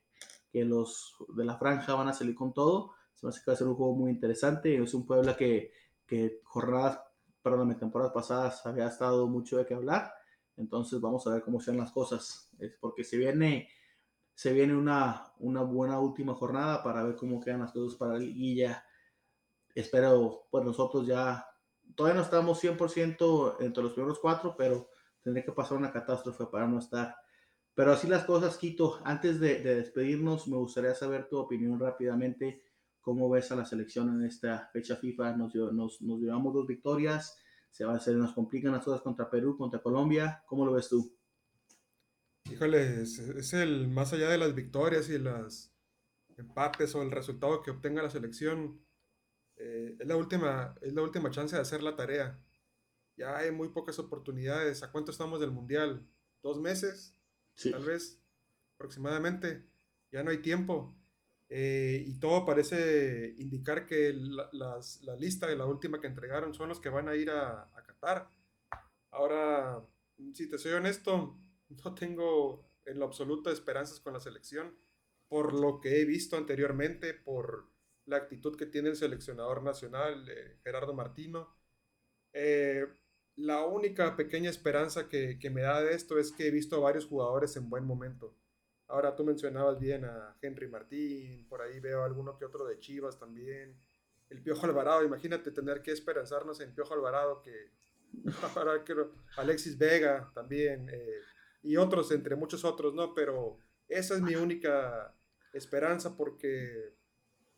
[0.53, 2.93] los de la franja van a salir con todo.
[3.15, 4.77] Se me hace que va a ser un juego muy interesante.
[4.77, 5.73] Es un Puebla que,
[6.07, 7.01] que jornadas,
[7.51, 10.13] perdón, temporadas pasadas había estado mucho de qué hablar.
[10.57, 12.51] Entonces vamos a ver cómo sean las cosas.
[12.81, 13.69] Porque se viene,
[14.35, 18.19] se viene una, una buena última jornada para ver cómo quedan las cosas para la
[18.19, 18.85] liguilla.
[19.77, 21.47] Espero, pues nosotros ya,
[21.95, 24.91] todavía no estamos 100% entre los primeros cuatro, pero
[25.23, 27.15] tendría que pasar una catástrofe para no estar.
[27.77, 28.99] Pero así las cosas, Quito.
[29.05, 32.65] Antes de, despedirnos, me gustaría saber tu opinión rápidamente.
[33.07, 35.37] ¿Cómo ves a la selección en esta fecha FIFA?
[35.37, 37.39] Nos, nos, nos llevamos dos victorias.
[37.71, 40.43] Se, va, se nos complican las cosas contra Perú, contra Colombia.
[40.49, 41.17] ¿Cómo lo ves tú?
[42.51, 45.73] Híjole, es, el más allá de las victorias y los
[46.37, 48.81] empates o el resultado que obtenga la selección.
[49.57, 52.43] Eh, es, la última, es la última chance de hacer la tarea
[53.17, 54.83] ya hay muy pocas oportunidades.
[54.83, 56.07] ¿A cuánto estamos del Mundial?
[56.43, 57.15] ¿Dos meses?
[57.71, 58.21] Tal vez,
[58.75, 59.67] aproximadamente.
[60.13, 60.95] Ya no hay tiempo.
[61.49, 66.69] Eh, y todo parece indicar que la, la, lista de la última que entregaron son
[66.69, 68.29] los que van a ir a, a Qatar.
[69.11, 69.85] Ahora,
[70.35, 71.39] si te soy honesto,
[71.85, 74.75] no tengo en lo absoluto esperanzas con la selección
[75.29, 77.69] por lo que he visto anteriormente, por
[78.07, 81.57] la actitud que tiene el seleccionador nacional, eh, Gerardo Martino.
[82.33, 82.87] Eh,
[83.37, 87.07] la única pequeña esperanza que, me da de esto es que he visto a varios
[87.07, 88.35] jugadores en buen momento.
[88.89, 93.19] Ahora tú mencionabas bien a Henry Martín, por ahí veo alguno que otro de Chivas
[93.19, 93.77] también.
[94.31, 97.71] El Piojo Alvarado, imagínate tener que esperanzarnos en Piojo Alvarado, que
[98.57, 98.83] ahora
[99.37, 101.21] Alexis Vega también, eh,
[101.63, 103.15] y otros, entre muchos otros, ¿no?
[103.15, 105.15] Pero esa es mi única
[105.53, 106.95] esperanza porque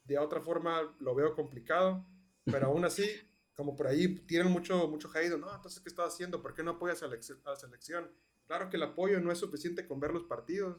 [0.05, 2.07] de otra forma lo veo complicado,
[2.45, 3.05] pero aún así
[3.59, 6.41] como por ahí tienen mucho, mucho hate, no, entonces, ¿qué estás haciendo?
[6.41, 8.09] ¿Por qué no apoyas a la, selección?
[8.47, 10.79] Claro que el apoyo no es suficiente con ver los partidos,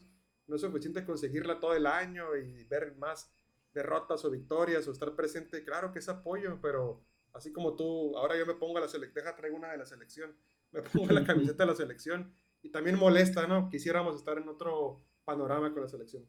[0.49, 3.31] no es suficiente conseguirla todo el año y ver más
[3.73, 8.37] derrotas o victorias o estar presente, claro que es apoyo, pero así como tú, ahora
[8.37, 10.35] yo me pongo a la selección, deja traigo una de la selección,
[10.71, 13.69] me pongo la camiseta de la selección y también molesta, ¿no?
[13.69, 16.25] Quisiéramos estar en otro panorama con la selección.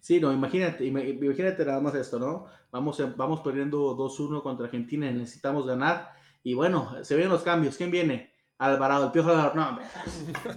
[0.00, 2.46] Sí, no, imagínate, imagínate nada más esto, ¿no?
[2.70, 6.12] Vamos, vamos perdiendo 2-1 contra Argentina, necesitamos ganar.
[6.42, 7.76] Y bueno, se ven los cambios.
[7.76, 8.35] ¿Quién viene?
[8.58, 9.54] Alvarado, el Piojo Alvarado.
[9.54, 9.78] No,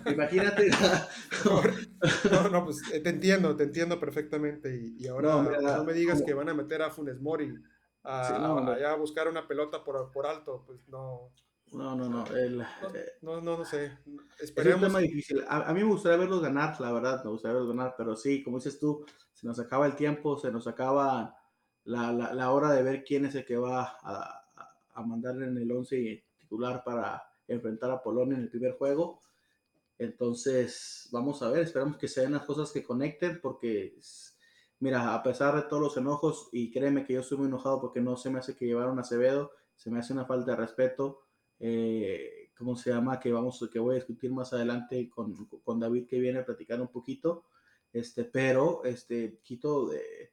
[0.11, 0.69] imagínate.
[2.31, 4.93] no, no, pues eh, te entiendo, te entiendo perfectamente.
[4.97, 7.53] Y, ahora no, me digas que van a meter a Funes Mori
[8.03, 10.63] a, a, a buscar una pelota por, por alto.
[10.65, 11.31] Pues no.
[11.71, 12.25] No, no, no.
[12.35, 12.49] Eh,
[13.21, 13.97] no, no, no, sé.
[14.39, 14.81] Esperemos.
[14.81, 15.43] Es un tema difícil.
[15.47, 18.57] A, mí me gustaría verlos ganar, la verdad, me gustaría verlos ganar, pero sí, como
[18.57, 21.35] dices tú, se nos acaba el tiempo, se nos acaba
[21.83, 24.45] la, la, la hora de ver quién es el que va a,
[24.93, 29.19] a, mandar en el 11 titular para enfrentar a Polonia en el primer juego.
[29.97, 33.97] Entonces, vamos a ver, esperamos que sean las cosas que conecten, porque,
[34.79, 37.99] mira, a pesar de todos los enojos, y créeme que yo estoy muy enojado porque
[37.99, 41.25] no se me hace que llevaron a Acevedo, se me hace una falta de respeto
[41.59, 43.19] eh, ¿cómo se llama?
[43.19, 46.79] Que vamos, que voy a discutir más adelante con, con, David que viene a platicar
[46.81, 47.45] un poquito,
[47.91, 50.31] este, pero, este, Quito, de,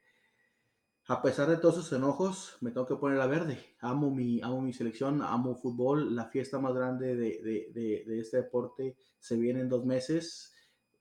[1.09, 3.77] a pesar de todos esos enojos, me tengo que poner a verde.
[3.81, 6.16] Amo mi, amo mi selección, amo fútbol.
[6.16, 10.53] La fiesta más grande de, de, este deporte se viene en dos meses.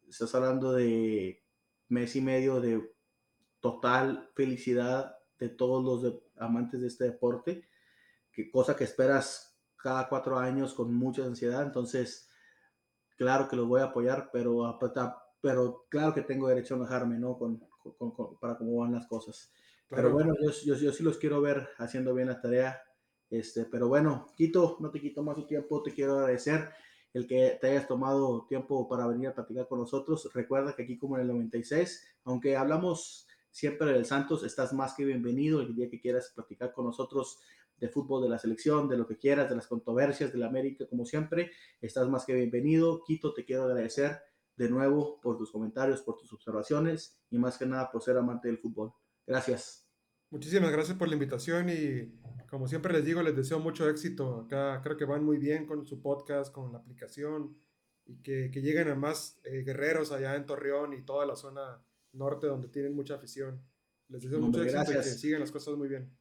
[0.07, 1.43] estás hablando de
[1.87, 2.87] mes y medio de
[3.59, 7.67] total felicidad de todos los amantes de este deporte,
[8.31, 11.63] que cosa que esperas cada cuatro años con mucha ansiedad.
[11.63, 12.29] Entonces,
[13.17, 14.77] claro que los voy a apoyar, pero,
[15.41, 17.39] pero claro que tengo derecho a enojarme, ¿no?
[17.39, 17.59] Con,
[18.39, 19.51] para cómo van las cosas.
[19.89, 22.81] Pero bueno, yo, yo, yo, sí los quiero ver haciendo bien la tarea.
[23.29, 26.69] Este, pero bueno, Quito, no te quito más tu tiempo, te quiero agradecer
[27.13, 30.29] el que te hayas tomado tiempo para venir a platicar con nosotros.
[30.33, 35.05] Recuerda que aquí como en el 96, aunque hablamos siempre del Santos, estás más que
[35.05, 37.39] bienvenido el día que quieras platicar con nosotros
[37.77, 40.85] de fútbol, de la selección, de lo que quieras, de las controversias de la América,
[40.87, 43.01] como siempre, estás más que bienvenido.
[43.05, 44.19] Quito, te quiero agradecer
[44.57, 48.47] de nuevo por tus comentarios, por tus observaciones y más que nada por ser amante
[48.47, 48.93] del fútbol.
[49.27, 49.87] Gracias.
[50.29, 54.41] Muchísimas gracias por la invitación y como siempre les digo, les deseo mucho éxito.
[54.41, 57.57] Acá creo que van muy bien con su podcast, con la aplicación
[58.05, 61.83] y que, que lleguen a más eh, guerreros allá en Torreón y toda la zona
[62.13, 63.61] norte donde tienen mucha afición.
[64.09, 66.11] Les deseo mucho éxito y que sigan las cosas muy bien.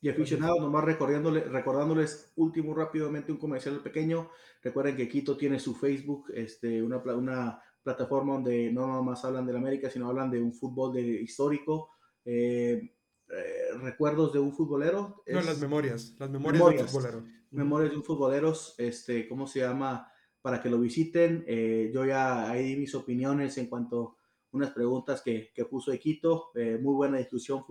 [0.00, 4.30] Y aficionados, nomás recordándoles, recordándoles último rápidamente un comercial pequeño.
[4.62, 9.52] Recuerden que Quito tiene su Facebook, este, una, una plataforma donde no nomás hablan de
[9.52, 11.97] la América, sino hablan de un fútbol de, histórico.
[12.24, 12.94] Eh,
[13.30, 15.22] eh, recuerdos de un futbolero.
[15.26, 17.24] no, las memorias, las memorias, de un futbolero.
[17.50, 20.10] Memorias de un futbolero, este, ¿cómo se llama?
[20.40, 21.44] Para que lo visiten.
[21.46, 24.16] Eh, yo ya ahí di mis opiniones en cuanto
[24.52, 26.50] a unas preguntas que, que puso Equito.
[26.54, 27.64] Eh, muy buena discusión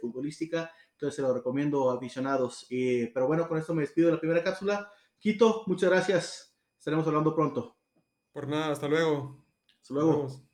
[0.00, 0.72] futbolística.
[0.92, 2.66] Entonces se lo recomiendo aficionados.
[2.68, 4.90] Y, pero bueno, con esto me despido de la primera cápsula.
[5.18, 6.56] Quito, muchas gracias.
[6.78, 7.76] Estaremos hablando pronto.
[8.32, 9.44] Por nada, hasta luego.
[9.80, 10.49] Hasta luego.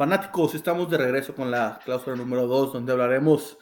[0.00, 3.58] Fanáticos, estamos de regreso con la cláusula número 2, donde hablaremos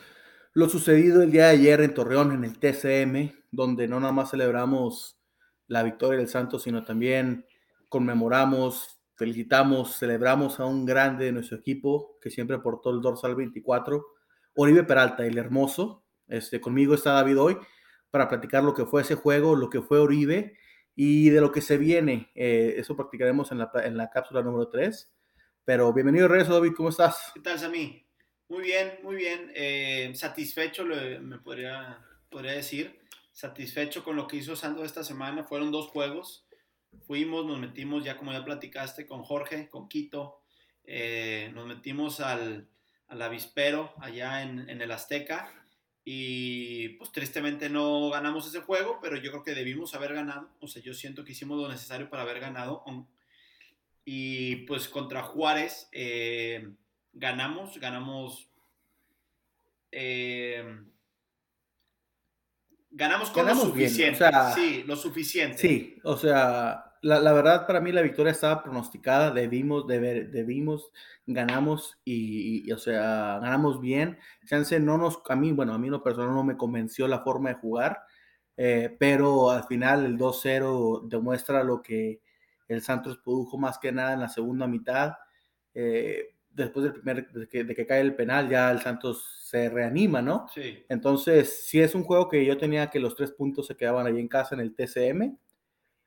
[0.53, 4.31] lo sucedido el día de ayer en Torreón, en el TCM, donde no nada más
[4.31, 5.19] celebramos
[5.67, 7.45] la victoria del Santos, sino también
[7.89, 14.07] conmemoramos, felicitamos, celebramos a un grande de nuestro equipo que siempre portó el dorsal 24,
[14.55, 16.05] Oribe Peralta, el hermoso.
[16.29, 17.59] Este, conmigo está David hoy
[18.13, 20.57] para platicar lo que fue ese juego, lo que fue Oribe
[20.95, 22.31] y de lo que se viene.
[22.37, 25.18] Eh, eso practicaremos en la, en la cápsula número 3.
[25.69, 27.31] Pero bienvenido de regreso, David, ¿cómo estás?
[27.35, 28.03] ¿Qué tal, Sammy?
[28.49, 29.53] Muy bien, muy bien.
[29.55, 32.99] Eh, satisfecho, me podría, podría decir.
[33.35, 35.45] Satisfecho con lo que hizo Santos esta semana.
[35.45, 36.47] Fueron dos juegos.
[37.07, 40.41] Fuimos, nos metimos, ya como ya platicaste, con Jorge, con Quito.
[40.85, 42.67] Eh, nos metimos al,
[43.09, 45.53] al avispero allá en, en el Azteca.
[46.03, 50.49] Y pues tristemente no ganamos ese juego, pero yo creo que debimos haber ganado.
[50.61, 52.83] O sea, yo siento que hicimos lo necesario para haber ganado,
[54.11, 56.67] y pues contra Juárez eh,
[57.13, 58.51] ganamos, ganamos.
[59.93, 60.65] Eh,
[62.91, 64.25] ganamos con lo suficiente.
[64.55, 65.59] sí, lo suficiente.
[65.59, 70.91] Sí, o sea, la, verdad para mí la victoria estaba pronosticada, debimos, debimos,
[71.27, 74.19] ganamos y, o sea, ganamos bien.
[74.47, 77.51] Chance no nos, a mí, bueno, a mí lo personal no me convenció la forma
[77.51, 77.99] de jugar,
[78.57, 82.23] eh, pero al final el 2-0 demuestra lo que
[82.69, 85.15] el Santos produjo más que nada en la segunda mitad.
[85.75, 90.47] Eh, después del primer, de que, cae el penal, ya el Santos se reanima, ¿no?
[90.55, 90.85] Sí.
[90.89, 94.19] Entonces, sí es un juego que yo tenía que los tres puntos se quedaban ahí
[94.19, 95.39] en casa en el TCM,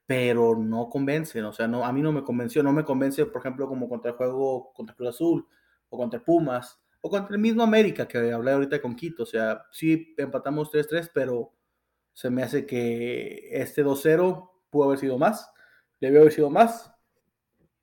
[0.05, 3.41] pero no convencen, o sea, no, a mí no me convenció, no me convence, por
[3.41, 5.47] ejemplo, como contra el juego contra Cruz Azul,
[5.89, 9.63] o contra Pumas, o contra el mismo América, que hablé ahorita con Quito, o sea,
[9.71, 11.53] sí empatamos 3-3, pero
[12.13, 15.49] se me hace que este 2-0 pudo haber sido más
[16.07, 16.91] debe haber sido más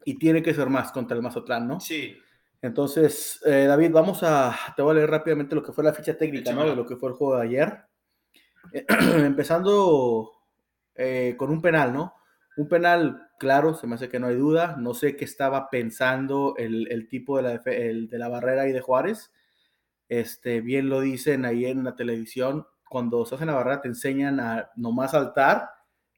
[0.04, 1.80] y tiene que ser más contra el Mazatlán, ¿no?
[1.80, 2.16] Sí.
[2.60, 6.16] Entonces, eh, David, vamos a, te voy a leer rápidamente lo que fue la ficha
[6.16, 6.68] técnica, ¿no?
[6.68, 7.84] De lo que fue el juego de ayer.
[9.24, 10.32] empezando
[10.94, 12.14] eh, con un penal, ¿no?
[12.56, 14.76] Un penal, claro, se me hace que no hay duda.
[14.78, 19.30] No sé qué estaba pensando el, tipo de la, de la barrera y de Juárez.
[20.08, 22.66] Este, bien lo dicen ahí en la televisión.
[22.88, 25.68] Cuando se hacen la barrera te enseñan a nomás saltar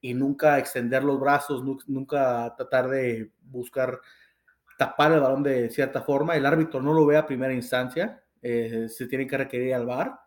[0.01, 4.01] y nunca extender los brazos, nunca tratar de buscar
[4.79, 6.37] tapar el balón de cierta forma.
[6.37, 10.19] El árbitro no lo ve a primera instancia, eh, se tiene que requerir al VAR,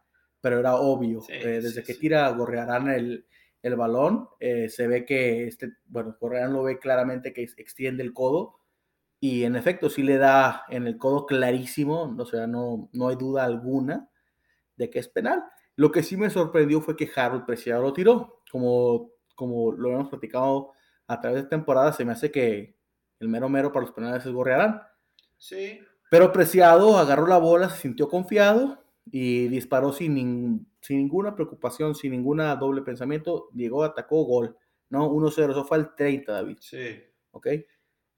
[0.41, 1.21] pero era obvio.
[1.28, 3.26] Eh, desde que tira Gorrearán el,
[3.63, 8.13] el balón, eh, se ve que, este, bueno, Gorrearán lo ve claramente que extiende el
[8.13, 8.59] codo
[9.19, 13.15] y en efecto sí le da en el codo clarísimo, o sea, no, no hay
[13.15, 14.09] duda alguna
[14.76, 15.43] de que es penal.
[15.78, 20.09] Lo que sí me sorprendió fue que Harold Preciado lo tiró, como como lo hemos
[20.09, 20.71] platicado
[21.07, 22.75] a través de temporada, se me hace que
[23.19, 24.81] el mero mero para los penales es Gorrearán.
[25.38, 25.79] Sí.
[26.09, 32.11] Pero Preciado agarró la bola, se sintió confiado y disparó sin, sin ninguna preocupación, sin
[32.11, 33.49] ninguna doble pensamiento.
[33.53, 34.57] Llegó, atacó, gol.
[34.89, 35.09] ¿no?
[35.09, 36.57] 1-0, eso fue el 30, David.
[36.61, 37.03] Sí.
[37.31, 37.47] ¿Ok?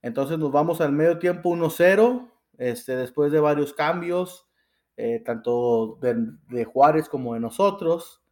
[0.02, 4.46] Entonces nos vamos al medio tiempo 1-0, este, después de varios cambios,
[4.96, 6.16] eh, tanto de,
[6.48, 8.22] de, Juárez como de nosotros.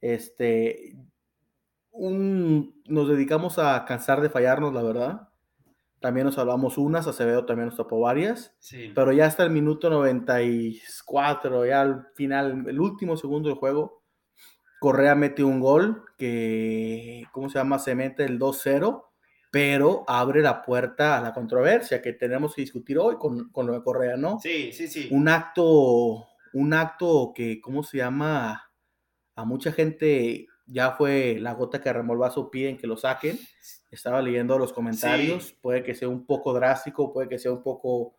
[0.00, 0.96] Este,
[1.94, 5.28] un, nos dedicamos a cansar de fallarnos, la verdad.
[6.00, 8.54] También nos salvamos unas, Acevedo también nos tapó varias.
[8.58, 8.92] Sí.
[8.94, 14.02] Pero ya hasta el minuto 94, ya al final, el último segundo del juego,
[14.80, 17.78] Correa mete un gol que, ¿cómo se llama?
[17.78, 19.04] Se mete el 2-0,
[19.50, 23.72] pero abre la puerta a la controversia que tenemos que discutir hoy con, con lo
[23.72, 24.40] de Correa, ¿no?
[24.40, 25.08] Sí, sí, sí.
[25.10, 28.70] Un acto, un acto que, ¿cómo se llama?
[29.36, 33.38] A mucha gente ya fue la gota que remolvó el vaso, piden que lo saquen.
[33.90, 35.58] Estaba leyendo los comentarios, Sí.
[35.60, 38.16] puede que sea un poco drástico, puede que sea un poco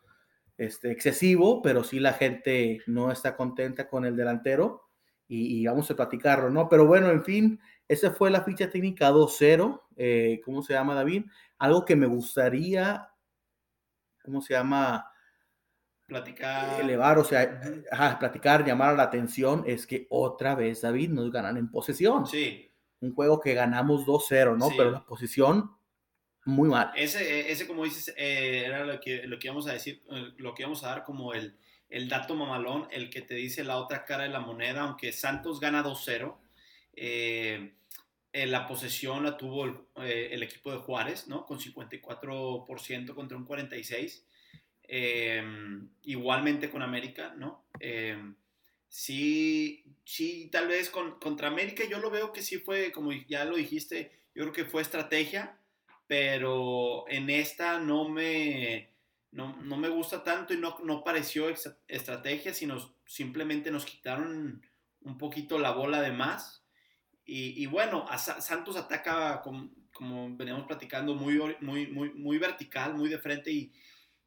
[0.57, 4.83] este, excesivo, pero sí la gente no está contenta con el delantero
[5.27, 6.69] y, y vamos a platicarlo, ¿no?
[6.69, 11.25] Pero bueno, en fin, esa fue la ficha técnica 2-0, eh, ¿cómo se llama, David?
[11.57, 13.09] Algo que me gustaría,
[14.23, 15.05] ¿cómo se llama?
[16.07, 16.79] Platicar.
[16.81, 21.57] elevar, o sea, ajá, platicar, llamar la atención, es que otra vez, David, nos ganan
[21.57, 22.27] en posesión.
[22.27, 22.71] Sí.
[22.99, 24.69] Un juego que ganamos 2-0, ¿no?
[24.69, 24.75] Sí.
[24.77, 25.75] Pero la posición,
[26.45, 26.91] muy mal.
[26.95, 30.53] Ese, ese como dices, eh, era lo que, lo que íbamos a decir, eh, lo
[30.53, 31.57] que íbamos a dar como el,
[31.89, 35.59] el dato mamalón, el que te dice la otra cara de la moneda, aunque Santos
[35.59, 36.37] gana 2-0,
[36.95, 37.73] eh,
[38.31, 41.45] eh, la posesión la tuvo el, el equipo de Juárez, ¿no?
[41.47, 44.23] Con 54% contra un 46%.
[44.87, 45.43] Eh,
[46.03, 47.65] igualmente con América, ¿no?
[47.79, 48.17] Eh,
[48.87, 53.45] sí, sí, tal vez con, contra América yo lo veo que sí fue, como ya
[53.45, 55.59] lo dijiste, yo creo que fue estrategia,
[56.07, 58.91] pero en esta no me,
[59.31, 61.49] no, no me gusta tanto y no, no pareció
[61.87, 64.61] estrategia, sino simplemente nos quitaron
[65.01, 66.63] un poquito la bola de más.
[67.25, 72.37] Y, y bueno, a Sa- Santos ataca, como, como veníamos platicando, muy, muy, muy, muy
[72.37, 73.73] vertical, muy de frente y,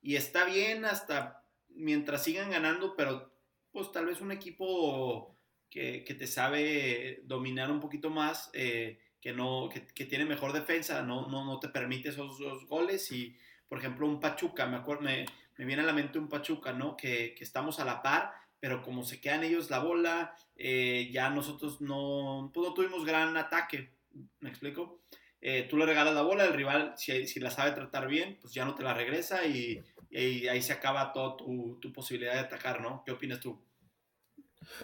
[0.00, 3.32] y está bien hasta mientras sigan ganando, pero
[3.70, 5.36] pues tal vez un equipo
[5.70, 10.52] que, que te sabe dominar un poquito más, eh, que, no, que, que tiene mejor
[10.52, 13.36] defensa, no, no, no te permite esos, goles y
[13.68, 15.26] por ejemplo un Pachuca, me, acuerdo, me,
[15.56, 16.96] me viene a la mente un Pachuca, ¿no?
[16.96, 21.30] Que, que estamos a la par, pero como se quedan ellos la bola, eh, ya
[21.30, 23.92] nosotros no, pues no tuvimos gran ataque,
[24.40, 25.00] ¿me explico?
[25.40, 28.52] Eh, tú le regalas la bola, el rival, si, si la sabe tratar bien, pues
[28.54, 29.80] ya no te la regresa y,
[30.10, 33.02] y ahí se acaba toda tu, tu posibilidad de atacar, ¿no?
[33.04, 33.60] ¿Qué opinas tú?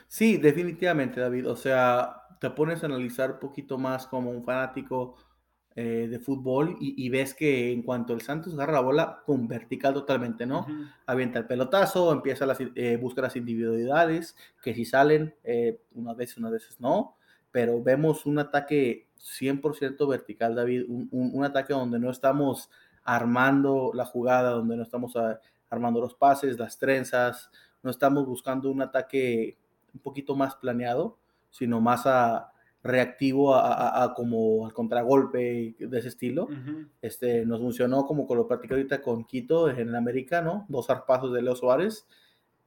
[0.09, 1.49] Sí, definitivamente, David.
[1.49, 5.17] O sea, te pones a analizar un poquito más como un fanático
[5.77, 9.49] eh, de fútbol y, y ves que en cuanto el Santos agarra la bola, pum,
[9.49, 10.67] vertical totalmente, ¿no?
[11.07, 16.39] Avienta el pelotazo, empieza a eh, buscar las individualidades, que si salen, eh, unas veces,
[16.39, 17.17] unas veces no,
[17.51, 22.71] pero vemos un ataque 100% vertical, David, un, un, un, ataque donde no estamos
[23.03, 27.51] armando la jugada, donde no estamos a, armando los pases, las trenzas,
[27.83, 29.57] no estamos buscando un ataque
[29.93, 31.19] un poquito más planeado,
[31.51, 32.53] sino más a,
[32.85, 36.45] reactivo a, a, a, como al contragolpe de ese estilo.
[36.45, 36.89] Uh -huh.
[37.01, 40.67] este, nos funcionó como con lo practicé ahorita con Quito en el América, ¿no?
[40.69, 42.07] Dos zarpazos de Leo Suárez.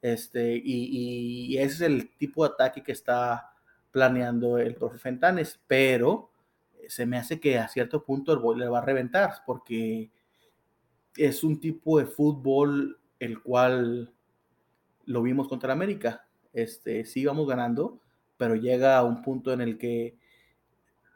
[0.01, 3.51] Este, y, ese es el tipo de ataque que está
[3.91, 6.29] planeando el profe Fentanes, pero
[6.89, 10.11] se me hace que a cierto punto el boiler va a reventar, porque
[11.15, 14.13] es un tipo de fútbol el cual
[15.05, 16.27] lo vimos contra América.
[16.53, 17.99] Este, sí vamos ganando,
[18.37, 20.17] pero llega a un punto en el que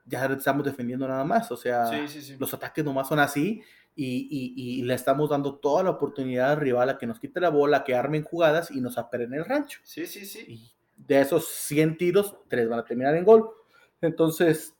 [0.05, 1.51] ya estamos defendiendo nada más.
[1.51, 2.38] O sea, sí, sí, sí.
[2.39, 3.61] los ataques nomás son así
[3.95, 7.39] y, y, y, le estamos dando toda la oportunidad al rival a que nos quite
[7.39, 9.80] la bola, que armen jugadas y nos aperen el rancho.
[9.84, 10.45] Sí, sí, sí.
[10.47, 13.49] Y de esos 100 tiros, 3 van a terminar en gol.
[14.01, 14.76] Entonces,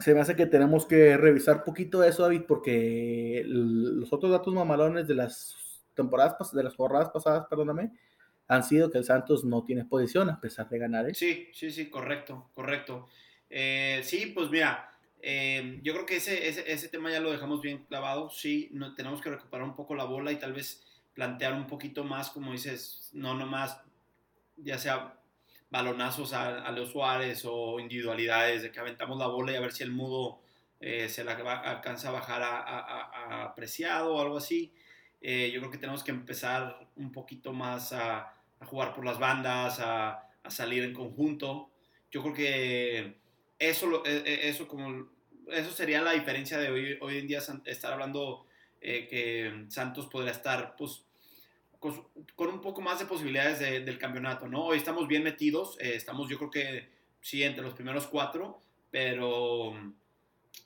[0.00, 5.06] se me hace que tenemos que revisar poquito eso, David, porque los otros datos mamalones
[5.06, 5.56] de las
[5.94, 7.90] temporadas, de las jornadas pasadas, perdóname,
[8.48, 11.08] han sido que el Santos no tiene posición a pesar de ganar.
[11.08, 11.14] ¿eh?
[11.14, 13.08] Sí, sí, sí, correcto, correcto.
[13.48, 17.60] Eh, sí, pues mira, eh, yo creo que ese, ese, ese, tema ya lo dejamos
[17.60, 18.30] bien clavado.
[18.30, 20.82] Sí, no, tenemos que recuperar un poco la bola y tal vez
[21.14, 23.80] plantear un poquito más, como dices, no nomás,
[24.56, 25.19] ya sea
[25.70, 29.72] balonazos a, a los Suárez o individualidades, de que aventamos la bola y a ver
[29.72, 30.40] si el mudo
[30.80, 34.72] eh, se la alcanza a bajar a, a, apreciado o algo así.
[35.20, 39.78] Eh, yo creo que tenemos que empezar un poquito más a, jugar por las bandas,
[39.80, 41.70] a, salir en conjunto.
[42.10, 43.16] Yo creo que
[43.58, 45.08] eso, eso, como,
[45.48, 48.46] eso sería la diferencia de hoy, hoy en día estar hablando
[48.80, 51.04] eh, que Santos podría estar pues,
[51.80, 54.66] con, un poco más de posibilidades del campeonato, ¿no?
[54.66, 56.88] Hoy estamos bien metidos, eh, estamos yo creo que
[57.20, 58.60] sí entre los primeros cuatro,
[58.90, 59.72] pero,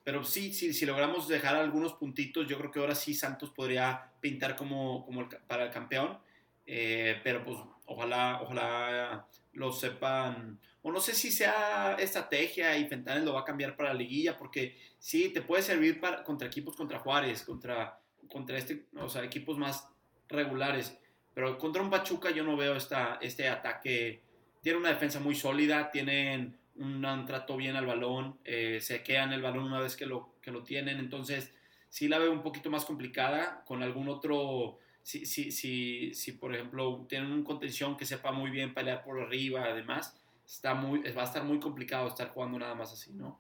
[0.02, 4.12] pero sí, sí, si logramos dejar algunos puntitos, yo creo que ahora sí Santos podría
[4.20, 6.18] pintar como, como para el campeón,
[6.66, 13.22] eh, pero pues ojalá, ojalá lo sepan, o no sé si sea estrategia y Fentanes
[13.22, 16.74] lo va a cambiar para la liguilla, porque sí, te puede servir para, contra equipos
[16.74, 19.88] contra Juárez, contra, contra este, o sea, equipos más
[20.28, 20.98] regulares,
[21.34, 24.22] pero contra un Pachuca yo no veo esta, este ataque.
[24.62, 29.42] Tiene una defensa muy sólida, tienen un, trato bien al balón, eh, se quedan el
[29.42, 30.98] balón una vez que lo, que lo tienen.
[30.98, 31.52] Entonces,
[31.88, 34.78] sí la veo un poquito más complicada con algún otro.
[35.02, 39.20] Si, si, si, si por ejemplo, tienen un contención que sepa muy bien pelear por
[39.20, 43.38] arriba, además, está muy, va a estar muy complicado estar jugando nada más así, ¿no?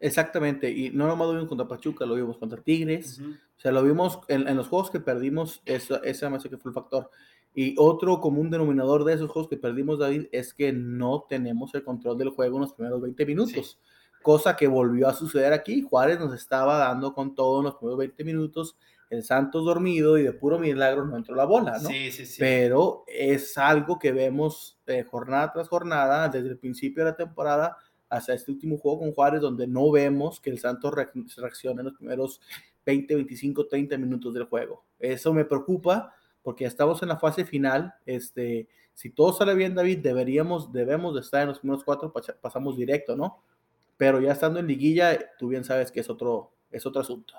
[0.00, 3.20] Exactamente, y no nomás lo vimos contra Pachuca, lo vimos contra Tigres,
[3.58, 6.74] o sea, lo vimos en, los juegos que perdimos, eso, ese me que fue el
[6.74, 7.10] factor.
[7.52, 11.82] Y otro común denominador de esos juegos que perdimos, David, es que no tenemos el
[11.82, 13.80] control del juego en los primeros 20 minutos,
[14.22, 15.82] cosa que volvió a suceder aquí.
[15.82, 18.76] Juárez nos estaba dando con todo en los primeros 20 minutos,
[19.10, 21.88] el Santos dormido y de puro milagro no entró la bola, ¿no?
[21.88, 22.36] Sí, sí, sí.
[22.38, 27.76] Pero es algo que vemos eh, jornada tras jornada desde el principio de la temporada
[28.08, 31.96] hasta este último juego con Juárez, donde no vemos que el Santos reaccione en los
[31.96, 32.40] primeros
[32.88, 34.82] 20, 25, 30 minutos del juego.
[34.98, 37.92] Eso me preocupa porque ya estamos en la fase final.
[38.06, 42.10] Este, si todo sale bien, David, deberíamos, debemos de estar en los primeros cuatro,
[42.40, 43.44] pasamos directo, ¿no?
[43.98, 47.34] Pero ya estando en liguilla, tú bien sabes que es otro, es otro asunto.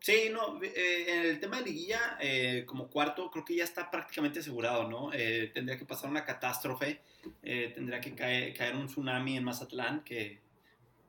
[0.00, 3.88] Sí, no, eh, en el tema de liguilla, eh, como cuarto, creo que ya está
[3.88, 5.12] prácticamente asegurado, ¿no?
[5.12, 7.02] Eh, tendría que pasar una catástrofe,
[7.40, 10.40] tendría que caer, caer, un tsunami en Mazatlán, que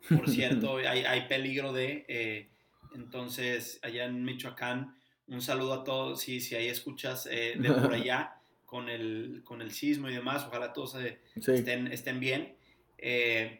[0.07, 2.51] por cierto hay, hay, peligro de,
[2.95, 4.95] entonces allá en Michoacán,
[5.27, 9.71] un saludo a todos, si, si ahí escuchas de por allá, con el, con el
[9.71, 10.97] sismo y demás, ojalá todos
[11.35, 12.55] estén, estén bien,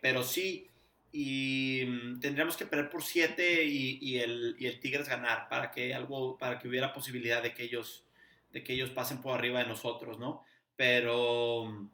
[0.02, 0.70] pero sí,
[1.16, 5.94] y mm, tendríamos que perder por 7 y, el, y, el, Tigres ganar para que
[5.94, 8.04] algo para que hubiera posibilidad de que ellos
[8.52, 10.44] de que ellos pasen por arriba de nosotros no
[10.76, 11.88] pero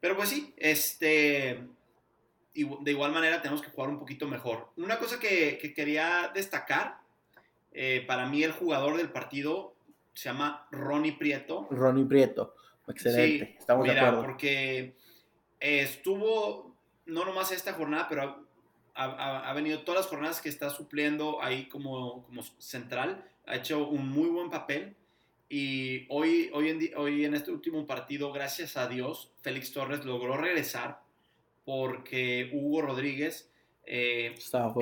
[0.00, 1.68] pero pues sí este
[2.64, 4.70] de igual manera tenemos que jugar un poquito mejor.
[4.76, 6.98] Una cosa que, quería destacar
[7.72, 9.74] eh, para mí el jugador del partido
[10.14, 11.68] se llama Ronnie Prieto.
[11.70, 12.54] Ronnie Prieto.
[12.88, 13.56] Excelente.
[13.58, 14.22] Estamos de acuerdo.
[14.22, 14.96] porque
[15.60, 16.74] estuvo
[17.06, 18.46] no nomás esta jornada, pero
[18.94, 23.24] ha, venido todas las jornadas que está supliendo ahí como, como central.
[23.46, 24.96] Ha hecho un muy buen papel.
[25.48, 30.36] Y hoy, hoy, en, hoy en este último partido, gracias a Dios, Félix Torres logró
[30.36, 31.00] regresar
[31.66, 33.50] porque Hugo Rodríguez
[33.84, 34.72] eh, estaba,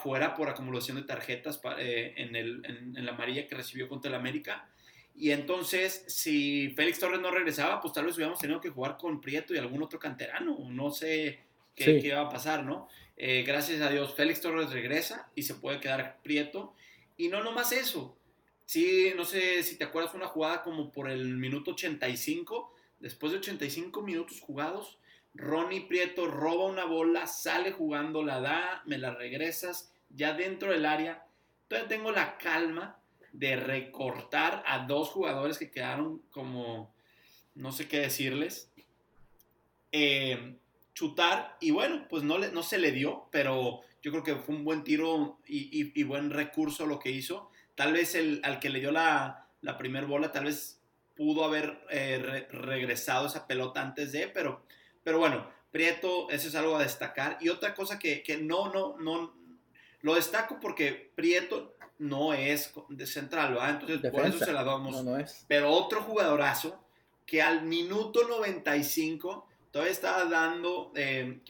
[0.00, 0.34] fuera?
[0.34, 4.70] por acumulación de tarjetas eh, en, el, en, la amarilla que recibió contra el América.
[5.16, 9.20] Y entonces, si Félix Torres no regresaba, pues tal vez hubiéramos tenido que jugar con
[9.20, 10.56] Prieto y algún otro canterano.
[10.70, 11.40] No sé
[11.74, 12.88] qué, qué va a pasar, ¿no?
[13.16, 16.72] Eh, gracias a Dios, Félix Torres regresa y se puede quedar prieto.
[17.16, 18.16] Y no nomás eso.
[18.64, 22.72] Sí, no sé si te acuerdas, una jugada como por el minuto 85.
[23.00, 24.98] Después de 85 minutos jugados,
[25.34, 30.86] Ronnie Prieto roba una bola, sale jugando, la da, me la regresas ya dentro del
[30.86, 31.26] área.
[31.62, 32.98] Entonces tengo la calma
[33.32, 36.94] de recortar a dos jugadores que quedaron como,
[37.54, 38.72] no sé qué decirles.
[39.92, 40.56] Eh,
[40.94, 44.56] chutar y bueno, pues no, le, no se le dio, pero yo creo que fue
[44.56, 47.50] un buen tiro y, buen recurso lo que hizo.
[47.74, 50.80] Tal vez el, al que le dio la, la primer bola, tal vez
[51.14, 54.64] pudo haber eh, regresado esa pelota antes de, pero,
[55.02, 57.38] pero bueno, Prieto, eso es algo a destacar.
[57.40, 59.34] Y otra cosa que, que no, no, no,
[60.00, 63.70] lo destaco porque Prieto no es de central, ¿verdad?
[63.70, 65.04] Entonces por eso se la damos.
[65.46, 66.82] Pero otro jugadorazo
[67.26, 71.40] que al minuto 95 todavía estaba dando eh,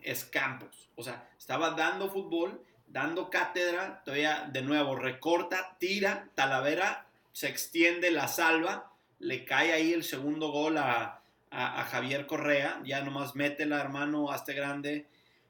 [0.00, 7.48] escampos, o sea, estaba dando fútbol, dando cátedra, todavía de nuevo recorta, tira, Talavera se
[7.48, 11.21] extiende, la salva, le cae ahí el segundo gol a,
[11.52, 15.06] Javier Correa, ya nomás mete la hermano hasta grande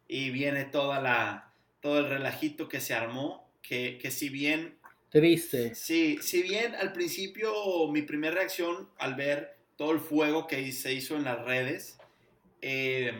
[0.08, 4.76] y viene toda la, todo el relajito que se armó, que, que si bien...
[5.10, 5.74] Triste.
[5.74, 7.52] Sí, si bien al principio
[7.88, 11.98] mi primera reacción al ver todo el fuego que se hizo en las redes,
[12.62, 13.12] eh,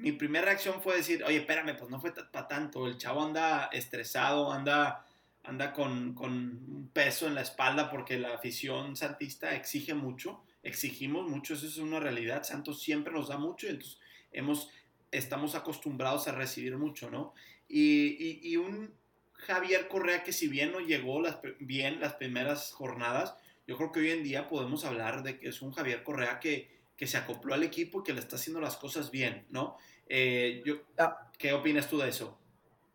[0.00, 3.68] mi primera reacción fue decir, oye, espérame, pues no fue para tanto, el chavo anda
[3.72, 5.04] estresado, anda,
[5.44, 11.28] anda con, con, un peso en la espalda porque la afición santista exige mucho, exigimos
[11.28, 13.98] mucho, eso es una realidad, Santos siempre nos da mucho y entonces
[14.32, 14.70] hemos,
[15.10, 17.34] estamos acostumbrados a recibir mucho, ¿no?
[17.68, 18.92] Y, y, un
[19.32, 23.36] Javier Correa que si bien no llegó las, bien las primeras jornadas,
[23.66, 26.80] yo creo que hoy en día podemos hablar de que es un Javier Correa que,
[26.96, 29.78] que se acopló al equipo y que le está haciendo las cosas bien, ¿no?
[30.08, 31.30] Eh, yo, ah.
[31.38, 32.39] ¿Qué opinas tú de eso?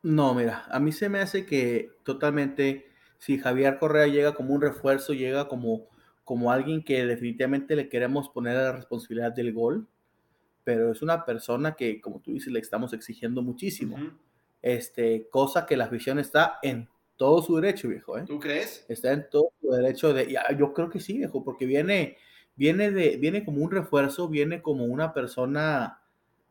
[0.06, 2.86] No, mira, a mí se me hace que totalmente,
[3.18, 5.88] si Javier Correa llega como un refuerzo, llega como,
[6.24, 9.88] como alguien que definitivamente le queremos poner la responsabilidad del gol,
[10.64, 13.98] pero es una persona que, como tú dices, le estamos exigiendo muchísimo.
[14.62, 18.16] este, cosa que la afición está en todo su derecho, viejo.
[18.20, 18.26] ¿eh?
[18.28, 18.86] ¿Tú crees?
[18.88, 20.38] Está en todo su derecho de...
[20.56, 22.18] yo creo que sí, viejo, porque viene,
[22.56, 26.05] viene, de, viene como un refuerzo, viene como una persona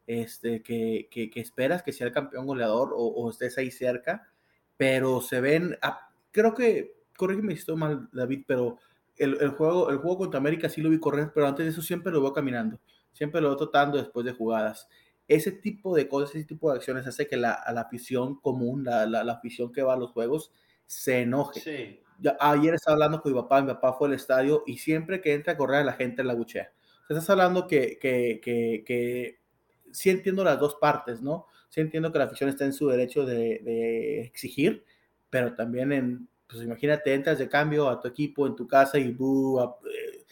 [0.06, 4.28] este, que, que, esperas que sea el campeón goleador o, estés ahí cerca,
[4.76, 5.76] pero se ven...
[5.82, 8.78] Ah, creo que, corrígeme si estoy mal, David, pero
[9.16, 11.82] el, el, juego, el juego contra América sí lo vi correr, pero antes de eso
[11.82, 12.78] siempre lo veo caminando
[13.14, 14.86] siempre lo voy tratando después de jugadas.
[15.26, 18.84] Ese tipo de cosas, ese tipo de acciones hace que la, a la afición común,
[18.84, 20.52] la, la, afición que va a los juegos,
[20.84, 21.60] se enoje.
[21.60, 22.00] Sí.
[22.40, 25.54] ayer estaba hablando con mi papá, mi papá fue al estadio y siempre que entra
[25.54, 26.70] a correr la gente la buchea.
[27.08, 29.38] estás hablando que, que, que, que,
[29.94, 31.46] sí entiendo las dos partes, ¿no?
[31.68, 34.84] Sí entiendo que la afición está en su derecho de, de exigir,
[35.30, 39.08] pero también en, pues imagínate, entras de cambio a tu equipo en tu casa y
[39.08, 40.24] eh,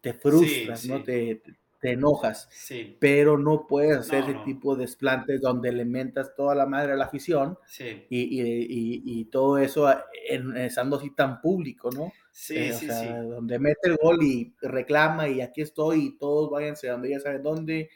[0.00, 1.02] te frustras, ¿no?
[1.02, 1.42] Te,
[1.80, 2.96] te enojas, sí.
[2.98, 6.96] pero no puedes hacer ese tipo de desplantes donde le mentas toda la madre a
[6.96, 8.04] la afición sí.
[8.10, 9.88] y, y, y, todo eso
[10.28, 12.12] en, estando así tan público, ¿no?
[12.32, 13.06] Sí, eh, sí, sí.
[13.06, 17.42] Donde mete el gol y reclama y aquí estoy y todos váyanse donde ya saben
[17.42, 17.90] dónde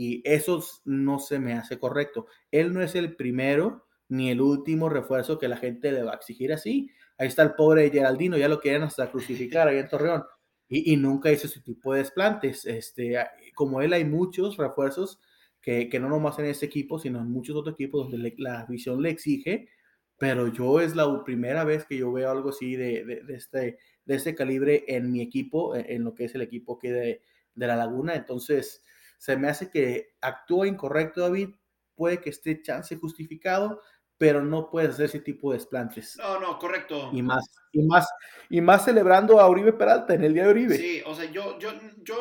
[0.00, 2.26] y eso no se me hace correcto.
[2.50, 6.14] Él no es el primero ni el último refuerzo que la gente le va a
[6.14, 6.90] exigir así.
[7.18, 10.24] Ahí está el pobre Geraldino, ya lo quieren hasta crucificar ahí en Torreón
[10.70, 12.64] y, nunca hizo ese tipo de desplantes.
[12.64, 13.14] Este,
[13.54, 15.20] como él hay muchos refuerzos
[15.60, 19.02] que, que no nomás en este equipo, sino en muchos otros equipos donde la visión
[19.02, 19.68] le exige,
[20.16, 23.76] pero yo es la primera vez que yo veo algo así de, de, este,
[24.06, 27.22] de este calibre en mi equipo, en, en, lo que es el equipo que de,
[27.54, 28.14] de la Laguna.
[28.14, 28.82] Entonces,
[29.20, 31.50] se me hace que actúa incorrecto David,
[31.94, 33.82] puede que esté chance justificado,
[34.16, 36.16] pero no puedes hacer ese tipo de desplantes.
[36.16, 37.10] No, no, correcto.
[37.12, 38.08] Y más, y más,
[38.48, 40.76] y más celebrando a Uribe Peralta en el día de Uribe.
[40.78, 42.16] Sí, o sea, yo, yo, yo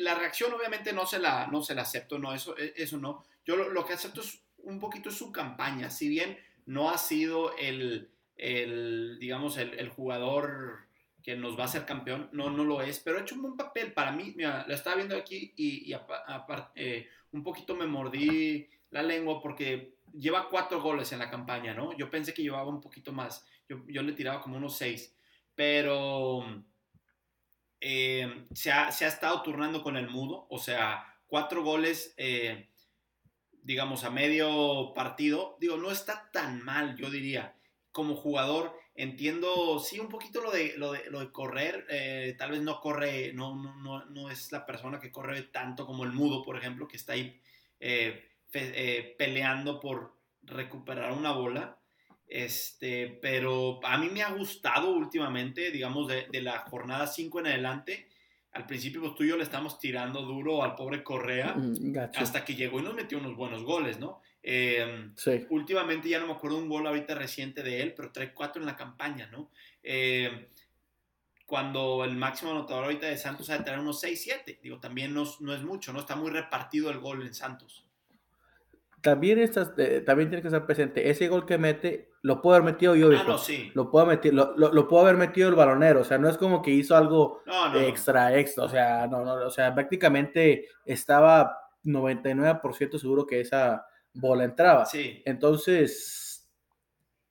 [0.00, 3.24] la reacción obviamente no se la, no se la acepto, no, eso, e, eso no.
[3.44, 8.10] Yo lo, que acepto es un poquito su campaña, si bien no ha sido el,
[8.36, 10.85] el digamos, el, jugador
[11.26, 13.56] que nos va a ser campeón, no, no lo es, pero ha hecho un buen
[13.56, 15.92] papel para mí, mira, lo estaba viendo aquí y,
[16.76, 21.96] eh, un poquito me mordí la lengua porque lleva cuatro goles en la campaña, ¿no?
[21.96, 23.44] Yo pensé que llevaba un poquito más.
[23.68, 25.16] Yo, yo le tiraba como unos seis.
[25.56, 26.44] Pero
[27.80, 30.46] eh, se, ha, se, ha, estado turnando con el mudo.
[30.48, 32.70] O sea, cuatro goles, eh,
[33.62, 35.56] digamos, a medio partido.
[35.60, 37.56] Digo, no está tan mal, yo diría.
[37.90, 41.86] Como jugador, entiendo, sí, un poquito lo de, lo de, lo de correr.
[41.88, 45.86] Eh, tal vez no corre, no, no, no, no, es la persona que corre tanto
[45.86, 47.40] como el mudo, por ejemplo, que está ahí
[47.80, 48.24] eh,
[49.18, 51.78] peleando por recuperar una bola.
[52.26, 58.08] Este, pero a mí me ha gustado últimamente, digamos, de, la jornada 5 en adelante.
[58.52, 62.44] Al principio, pues tú y yo le estamos tirando duro al pobre Correa mm, hasta
[62.44, 64.22] que llegó y nos metió unos buenos goles, ¿no?
[64.48, 65.12] Em,
[65.50, 68.66] últimamente ya no me acuerdo un gol ahorita reciente de él, pero trae cuatro en
[68.66, 69.50] la campaña, ¿no?
[69.82, 70.46] Em,
[71.44, 75.24] cuando el máximo anotador ahorita de Santos ha de tener unos 6-7, digo, también no,
[75.40, 76.00] no es mucho, ¿no?
[76.00, 77.86] Está muy repartido el gol en Santos
[79.06, 81.08] también, estás, eh, también tienes que estar presente.
[81.08, 83.10] Ese gol que mete, lo puedo haber metido yo.
[83.16, 83.70] Ah, sí.
[83.72, 86.00] Lo puedo, meter, lo, lo, puedo haber metido el balonero.
[86.00, 87.40] O sea, no es como que hizo algo
[87.76, 88.64] extra, extra.
[88.64, 93.86] O sea, no, no, o sea, prácticamente estaba 99% seguro que esa
[94.16, 94.86] bola entraba.
[94.86, 95.22] Sí.
[95.24, 96.48] Entonces,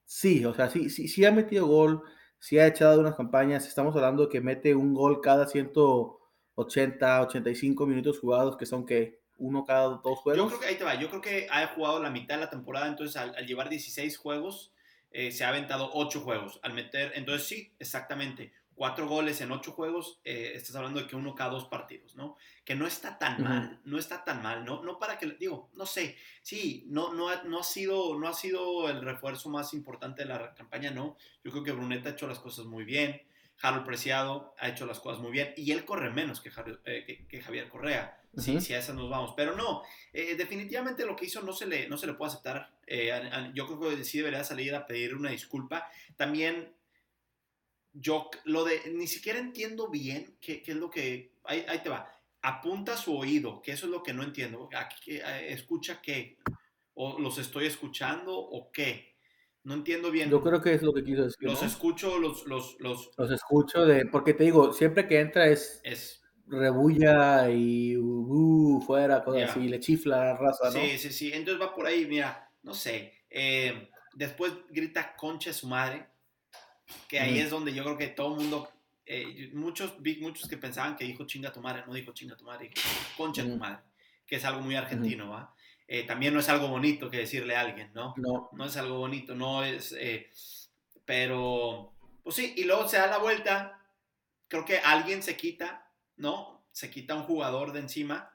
[0.04, 2.02] sí, o sea, sí, sí, sí ha metido gol,
[2.38, 3.66] sí ha echado unas campañas.
[3.66, 9.20] Estamos hablando de que mete un gol cada 180, 85 minutos jugados, que son que
[9.38, 10.36] uno cada dos juegos.
[10.36, 10.94] Yo creo que ahí te va.
[10.94, 14.72] Yo creo que ha jugado la mitad de la temporada, entonces al, llevar 16 juegos,
[15.10, 16.60] eh, se ha aventado 8 juegos.
[16.62, 18.52] Al meter, entonces sí, exactamente.
[18.76, 22.36] Cuatro goles en ocho juegos, eh, estás hablando de que uno cada dos partidos, ¿no?
[22.64, 24.82] Que no está tan mal, no está tan mal, ¿no?
[24.82, 28.34] No para que, digo, no sé, sí, no, no, ha, no, ha sido, no ha
[28.34, 31.16] sido el refuerzo más importante de la campaña, ¿no?
[31.42, 33.22] Yo creo que Bruneta ha hecho las cosas muy bien,
[33.62, 36.50] Harold Preciado ha hecho las cosas muy bien y él corre menos que,
[36.84, 39.34] eh, que Javier Correa si, si a esas nos vamos.
[39.36, 42.70] Pero no, eh, definitivamente lo que hizo no se le, no se le puede aceptar.
[43.54, 45.90] Yo creo que sí debería salir a pedir una disculpa.
[46.16, 46.72] También,
[47.98, 51.88] yo lo de, ni siquiera entiendo bien qué, qué es lo que, ahí, ahí, te
[51.88, 52.10] va,
[52.42, 54.68] apunta su oído, que eso es lo que no entiendo.
[54.76, 55.18] Aquí,
[55.48, 56.38] ¿Escucha qué?
[56.94, 59.16] ¿O los estoy escuchando o qué?
[59.64, 60.30] No entiendo bien.
[60.30, 61.48] Yo creo que es lo que quiso decir.
[61.48, 61.66] Los ¿no?
[61.68, 66.22] escucho, los, los, los, Los escucho de, porque te digo, siempre que entra es es,
[66.46, 69.50] rebulla y uh, fuera, cosas Ya.
[69.50, 70.80] así, le chifla la raza, ¿no?
[70.80, 71.32] sí, sí, sí.
[71.32, 73.12] Entonces va por ahí, mira, no sé.
[73.30, 76.06] eh, después grita concha su madre,
[77.08, 78.70] que ahí es donde yo creo que todo el mundo,
[79.04, 82.44] eh, muchos, vi muchos que pensaban que dijo chinga tu madre, no dijo chinga tu
[82.44, 83.78] madre, dijo concha de tu madre,
[84.26, 85.54] que es algo muy argentino, ¿va?
[85.88, 88.14] Eh, también no es algo bonito que decirle a alguien, ¿no?
[88.16, 90.28] No, no es algo bonito, no es, eh,
[91.04, 93.80] pero, pues sí, y luego se da la vuelta,
[94.48, 96.64] creo que alguien se quita, ¿no?
[96.72, 98.32] Se quita un jugador de encima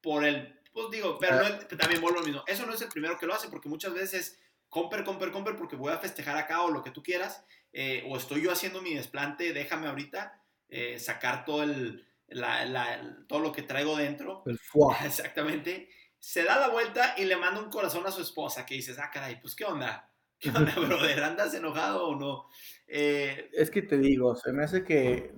[0.00, 2.88] por el, pues digo, pero no es- también vuelvo lo mismo, eso no es el
[2.88, 6.62] primero que lo hace, porque muchas veces comper, comper, comper, porque voy a festejar acá
[6.62, 10.98] o lo que tú quieras, eh, o estoy yo haciendo mi desplante, déjame ahorita eh,
[10.98, 14.58] sacar todo el, la- la- todo lo que traigo dentro, el.
[15.04, 15.88] Exactamente.
[16.20, 19.10] Se da la vuelta y le manda un corazón a su esposa que dices, ah,
[19.12, 20.12] caray, pues qué onda.
[20.38, 21.22] ¿Qué onda, brother?
[21.22, 22.48] ¿Andas enojado o no?
[22.86, 25.32] Eh, Es que te digo, se me hace que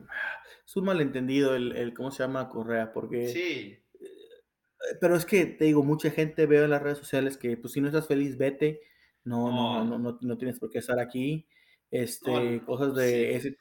[0.67, 2.49] es un malentendido el, el ¿cómo se llama?
[2.49, 3.29] Correa, porque...
[3.29, 3.79] sí,
[5.01, 7.81] Pero es que te digo, mucha gente veo en las redes sociales que pues si
[7.81, 8.81] no estás feliz, vete.
[9.25, 11.47] No, no, no, no, no tienes por qué estar aquí.
[11.91, 13.09] Este, cosas de
[13.41, 13.49] sí.
[13.49, 13.59] ese.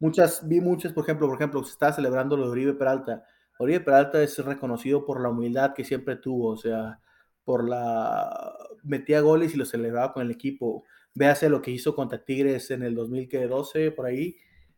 [0.00, 3.24] Muchas, vi muchas, por ejemplo, por ejemplo, se estaba celebrando lo de Oribe Peralta.
[3.58, 7.00] Oribe Peralta es reconocido por la humildad que siempre tuvo, o sea,
[7.44, 10.84] por la metía goles y lo celebraba con el equipo.
[11.14, 14.36] Véase lo que hizo contra Tigres en el 2012, por ahí.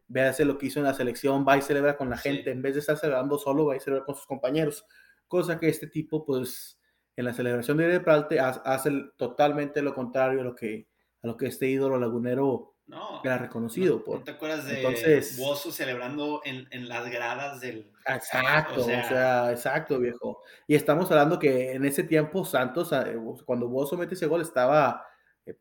[0.08, 2.30] Véase lo que hizo en la selección, va y celebra con la Sí.
[2.30, 2.50] gente.
[2.50, 4.84] En vez de estar celebrando solo, va y celebra con sus compañeros.
[5.28, 6.79] Cosa que este tipo, pues,
[7.16, 10.88] en la celebración de ha- hace totalmente lo contrario a lo que,
[11.22, 13.20] a lo que este ídolo lagunero no.
[13.22, 14.18] era reconocido ¿No, por.
[14.18, 17.92] ¿no te acuerdas de Entonces- Bozo celebrando en, en las gradas del...
[18.06, 20.42] Exacto, O o sea- sea, exacto, viejo.
[20.66, 25.06] Y estamos hablando que en ese tiempo Santos, eh, cuando Bozo mete ese gol, estaba
[25.46, 25.56] eh,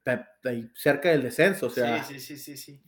[0.75, 2.83] cerca del descenso, o sea, sí, sí, sí, sí, sí.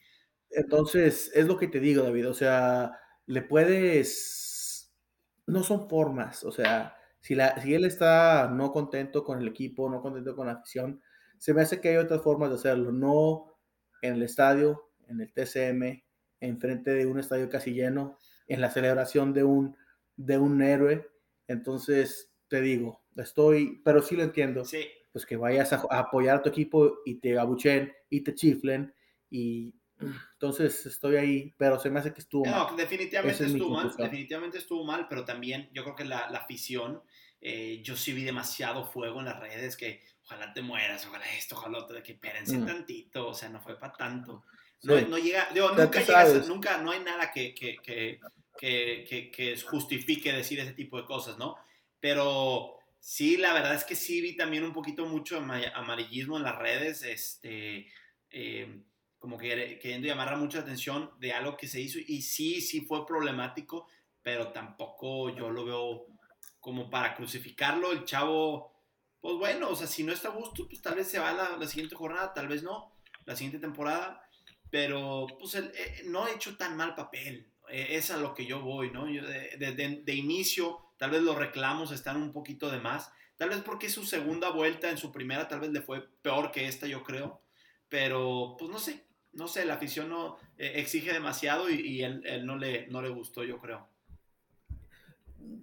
[0.50, 2.98] entonces es lo que te digo, David, o sea,
[3.28, 4.94] le puedes,
[5.46, 9.90] no son formas, o sea, si, la, si él está no contento con el equipo,
[9.90, 11.02] no contento con la afición,
[11.38, 13.60] se me hace que hay otras formas de hacerlo, no
[14.02, 16.06] en el estadio, en el TCM,
[16.40, 18.18] enfrente de un estadio casi lleno,
[18.48, 19.78] en la celebración de un,
[20.16, 21.08] de un héroe,
[21.48, 26.38] entonces te digo, estoy, pero sí lo entiendo Sí, pues que vayas a, a apoyar
[26.38, 28.94] a tu equipo y te abuchen y te chiflen
[29.30, 29.76] y
[30.34, 32.76] entonces estoy ahí, pero se me hace que estuvo No, mal.
[32.76, 36.40] definitivamente Esa es estuvo mal, definitivamente estuvo mal, pero también yo creo que la, la
[36.40, 37.04] afición,
[37.42, 41.56] eh, yo sí vi demasiado fuego en las redes, que ojalá te mueras, ojalá esto,
[41.56, 42.66] ojalá otro, de que espérense Mm.
[42.66, 44.44] tantito, o sea, no fue para tanto.
[44.84, 45.06] No, Sí.
[45.10, 48.20] no llega, digo, nunca llegas, nunca, no hay nada que, que, que,
[48.58, 51.56] que, que- que justifique decir ese tipo de cosas, ¿no?
[52.00, 56.44] Pero sí, la verdad es que sí vi también un poquito mucho ama- amarillismo en
[56.44, 57.88] las redes, este,
[58.30, 58.82] eh,
[59.20, 63.06] como que queriendo llamar mucha atención de algo que se hizo y sí, sí fue
[63.06, 63.88] problemático,
[64.24, 66.08] pero tampoco yo lo veo
[66.62, 67.92] como para crucificarlo.
[67.92, 68.74] El chavo,
[69.20, 71.58] pues bueno, o sea, si no está a gusto, pues tal vez se va la,
[71.58, 72.94] la siguiente jornada, tal vez no,
[73.26, 74.24] la siguiente temporada,
[74.70, 77.48] pero pues el- eh, no ha hecho tan mal papel.
[77.70, 79.10] Eh, es a lo que yo voy, ¿no?
[79.10, 83.60] Yo de- de inicio, tal vez los reclamos están un poquito de más, tal vez
[83.62, 87.04] porque su segunda vuelta en su primera tal vez le fue peor que esta, yo
[87.04, 87.42] creo,
[87.90, 92.22] pero pues no sé, no sé, la afición no eh, exige demasiado y, y él,
[92.26, 93.88] él no, le, no le gustó, yo creo.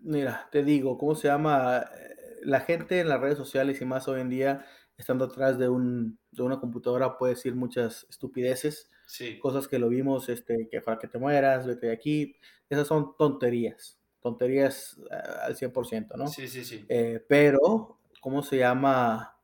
[0.02, 1.78] Mira, te digo, ¿cómo se llama?
[1.96, 4.64] Eh, La gente en las redes sociales y más hoy en día,
[4.96, 9.88] estando atrás de, un, de una computadora, puede decir muchas estupideces, Sí, cosas que lo
[9.88, 12.36] vimos, este, que para que te mueras, vete de aquí,
[12.68, 16.26] esas son tonterías, tonterías eh, al 100%, ¿no?
[16.26, 16.84] sí, sí, sí.
[16.88, 19.36] Eh, pero, ¿cómo se llama?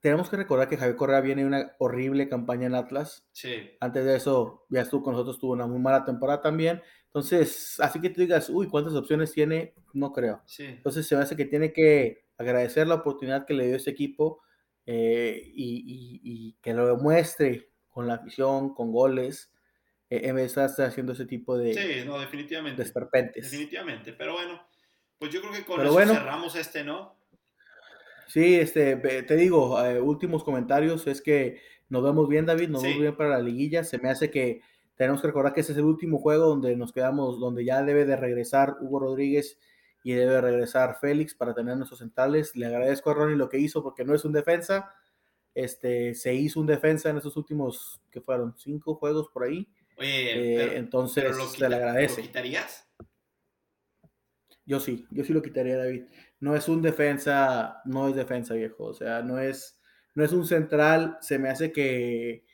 [0.00, 3.26] Tenemos que recordar que Javier Correa viene de una horrible campaña en Atlas.
[3.32, 6.82] Sí, Antes de eso, ya estuvo con nosotros, tuvo una muy mala temporada también.
[7.16, 9.72] Entonces, así que tú digas, uy, ¿cuántas opciones tiene?
[9.94, 10.42] No creo.
[10.44, 10.64] sí.
[10.64, 14.42] Entonces, se me hace que tiene que agradecer la oportunidad que le dio ese equipo
[14.84, 19.50] eh, y, y- y que lo demuestre con la afición, con goles,
[20.10, 22.82] eh, en vez de estar haciendo ese tipo de Sí, no, definitivamente.
[22.82, 23.50] desperpentes.
[23.50, 24.12] Definitivamente.
[24.12, 24.62] Pero bueno,
[25.18, 26.12] pues yo creo que con Pero eso bueno.
[26.12, 27.16] cerramos este, ¿no?
[28.28, 32.88] Sí, este, te digo, eh, últimos comentarios, es que nos vemos bien, David, nos Sí.
[32.88, 33.84] vemos bien para la liguilla.
[33.84, 34.60] Se me hace que
[34.96, 38.04] tenemos que recordar que ese es el último juego donde nos quedamos, donde ya debe
[38.04, 39.58] de regresar Hugo Rodríguez
[40.02, 42.56] y debe de regresar Félix para tener nuestros centrales.
[42.56, 44.94] Le agradezco a Ronnie lo que hizo porque no es un defensa.
[45.54, 49.68] Este, se hizo un defensa en esos últimos, que fueron cinco juegos por ahí.
[49.98, 52.20] Oye, Eh, pero, entonces, pero lo, se le agradece.
[52.20, 52.86] ¿lo quitarías?
[54.64, 56.04] Yo sí, yo sí lo quitaría, David.
[56.40, 58.84] No es un defensa, no es defensa, viejo.
[58.84, 59.80] O sea, no es,
[60.14, 62.44] no es un central, se me hace que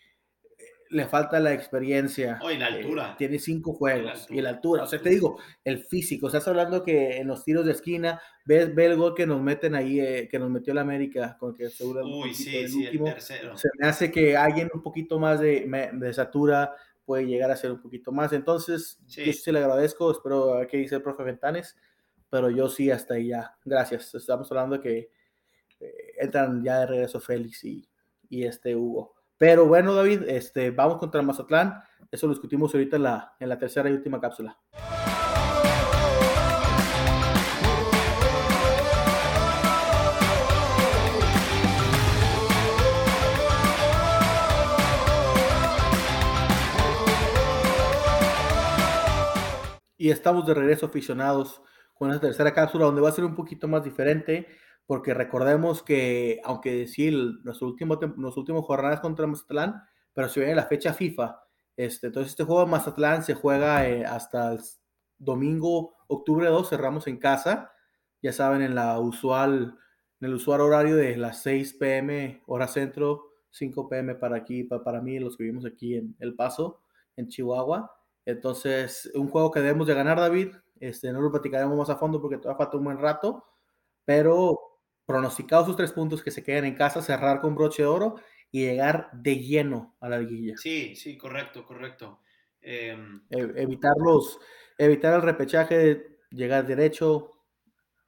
[0.93, 2.38] le falta la experiencia.
[2.43, 3.12] Oh, y la altura.
[3.12, 4.26] Eh, tiene cinco juegos.
[4.30, 4.84] Y la altura.
[4.84, 6.26] O sea, te digo, el físico.
[6.26, 9.74] Estás hablando que en los tiros de esquina, ves, ve el gol que nos meten
[9.74, 13.57] ahí, eh, que nos metió la América, con que seguro Uy, sí, sí, el tercero.
[13.57, 16.74] Se me hace que alguien un poquito más de, de satura
[17.05, 18.32] puede llegar a ser un poquito más.
[18.32, 20.12] Entonces, yo sí le agradezco.
[20.12, 21.76] Espero a ver qué dice el profe Ventanes.
[22.28, 23.57] Pero yo sí, hasta ahí ya.
[23.64, 24.14] Gracias.
[24.14, 25.11] Estamos hablando que
[25.80, 27.88] eh, entran ya de regreso Félix y,
[28.28, 29.21] y este Hugo.
[29.43, 31.82] Pero bueno, David, este, vamos contra Mazatlán.
[32.12, 34.57] Eso lo discutimos ahorita en la, en la tercera y última cápsula.
[49.99, 51.61] Y estamos de regreso aficionados
[51.95, 54.47] con esta tercera cápsula donde va a ser un poquito más diferente
[54.87, 57.11] porque recordemos que, aunque sí,
[57.45, 61.41] nuestro último, los últimos jornadas contra Mazatlán, pero se viene la fecha FIFA.
[61.76, 64.61] Este, entonces, este juego Mazatlán se juega eh, hasta el
[65.18, 67.72] domingo, octubre 2, cerramos en casa.
[68.20, 69.78] Ya saben, en la usual,
[70.20, 74.85] en el usual horario de las 6 pm, hora centro, 5 pm para aquí, para,
[74.85, 76.83] para mí, los que vivimos aquí en El Paso,
[77.16, 77.91] en Chihuahua.
[78.24, 80.55] Entonces, un juego que debemos de ganar, David.
[80.78, 83.45] Este, no lo platicaremos más a fondo porque todavía falta un buen rato,
[84.05, 84.71] pero
[85.07, 88.16] pronosticados sus tres puntos que se queden en casa, cerrar con broche de oro
[88.50, 90.55] y llegar de lleno a la liguilla.
[90.57, 92.20] Sí, sí, correcto, correcto.
[92.61, 94.38] Em, e, evitarlos,
[94.78, 97.32] evitar el repechaje, llegar derecho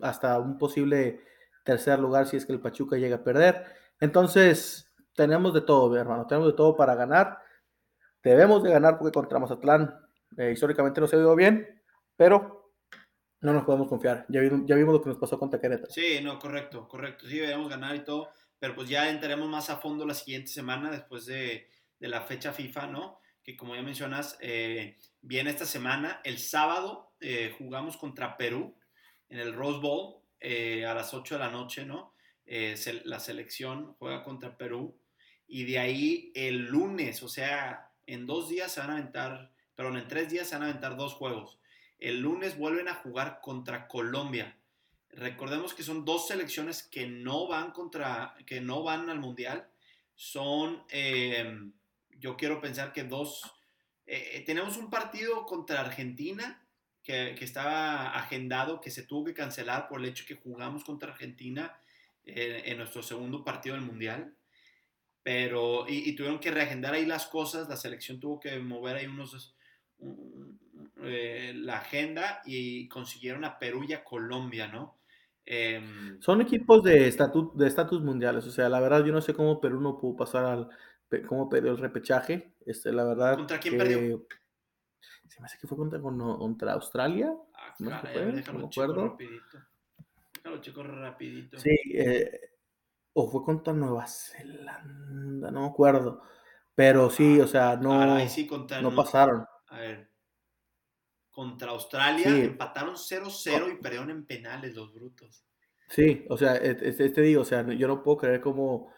[0.00, 1.20] hasta un posible
[1.64, 3.64] tercer lugar si es que el Pachuca llega a perder.
[4.00, 7.38] Entonces, tenemos de todo, hermano, tenemos de todo para ganar.
[8.22, 9.94] Debemos de ganar porque contra Mazatlán
[10.36, 11.82] eh, históricamente no se ha ido bien,
[12.16, 12.63] pero
[13.44, 14.24] no nos podemos confiar.
[14.28, 15.92] Ya, ya vimos lo que nos pasó contra Querétaro.
[15.92, 17.28] Sí, no, correcto, correcto.
[17.28, 20.90] Sí, debemos ganar y todo, pero pues ya entraremos más a fondo la siguiente semana
[20.90, 21.68] después de,
[22.00, 23.20] de la fecha FIFA, ¿no?
[23.42, 26.22] Que como ya mencionas, eh, viene esta semana.
[26.24, 28.74] El sábado eh, jugamos contra Perú
[29.28, 32.12] en el Rose Bowl eh, a las 8 de la noche, ¿no?
[32.46, 34.94] la selección juega contra Perú
[35.46, 39.96] y de ahí el lunes, o sea, en dos días se van a aventar, perdón,
[39.96, 41.58] en tres días se van a aventar dos juegos.
[41.98, 44.56] El lunes vuelven a jugar contra Colombia.
[45.10, 49.68] Recordemos que son dos selecciones que no van contra, que no van al mundial.
[50.14, 51.72] Son, em,
[52.18, 53.42] yo quiero pensar que dos.
[54.06, 56.60] Eh, eh, tenemos un partido contra Argentina
[57.02, 61.78] que, estaba agendado, que se tuvo que cancelar por el hecho que jugamos contra Argentina
[62.24, 64.34] eh, en nuestro segundo partido del mundial.
[65.22, 67.68] Pero, y, y, tuvieron que reagendar ahí las cosas.
[67.68, 69.54] La selección tuvo que mover ahí unos,
[71.06, 74.98] eh, la agenda y consiguieron a Perú y a Colombia, ¿no?
[75.46, 79.34] Em, Son equipos de estatus de estatus mundiales, o sea, la verdad yo no sé
[79.34, 80.68] cómo Perú no pudo pasar al
[81.28, 83.36] cómo perdió el repechaje, este, la verdad.
[83.36, 84.26] ¿Contra quién perdió?
[85.28, 87.32] Se me hace que fue contra, contra Australia.
[87.54, 87.90] Ah, no,
[88.32, 89.08] déjalo no acuerdo.
[89.08, 89.58] rapidito.
[90.34, 91.58] Déjalo chico rapidito.
[91.58, 92.40] Sí, eh,
[93.12, 96.22] o fue contra Nueva Zelanda, no me acuerdo.
[96.74, 98.18] Pero sí, o sea, no,
[98.82, 99.46] no pasaron.
[99.68, 100.13] A ver.
[101.34, 105.44] Contra Australia empataron 0-0 y perdieron en penales los brutos.
[105.88, 108.92] Sí, o sea, este, te digo, o sea, yo no puedo creer cómo,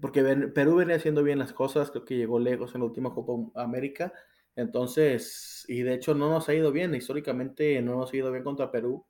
[0.00, 0.22] porque
[0.54, 3.32] Perú venía haciendo bien las cosas, creo que llegó lejos en la última Copa
[3.62, 4.12] América,
[4.54, 8.44] entonces, y de hecho no nos ha ido bien, históricamente no nos ha ido bien
[8.44, 9.06] contra Perú.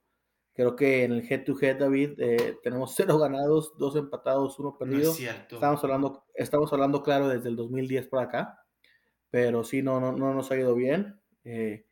[0.55, 5.13] Creo que en el head-to-head, David, eh, tenemos cero ganados, dos empatados, uno perdido.
[5.13, 8.59] Estamos hablando, estamos hablando, claro, desde el 2010 por acá
[9.37, 11.21] pero sí, no, no, no nos ha ido bien.
[11.45, 11.85] Eh,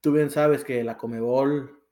[0.00, 1.82] tú bien sabes que la Comebol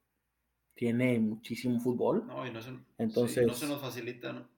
[0.75, 2.27] tiene muchísimo fútbol.
[2.27, 4.49] No, y no se, Entonces, no se nos facilita, ¿no?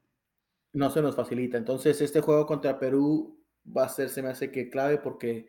[0.73, 1.57] No se nos facilita.
[1.57, 5.47] Entonces, este juego contra Perú va a ser, se me hace que clave porque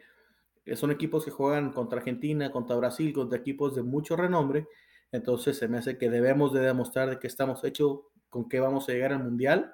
[0.75, 4.67] son equipos que juegan contra Argentina, contra Brasil, contra equipos de mucho renombre.
[5.11, 8.87] Entonces, se me hace que debemos de demostrar de que estamos hechos, con qué vamos
[8.87, 9.73] a llegar al Mundial.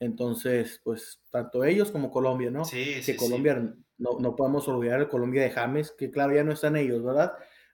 [0.00, 2.64] Entonces, pues, tanto ellos como Colombia, ¿no?
[2.64, 6.52] Sí, que Colombia no, no podemos olvidar el Colombia de James, que claro, ya no
[6.52, 7.32] están ellos, ¿verdad?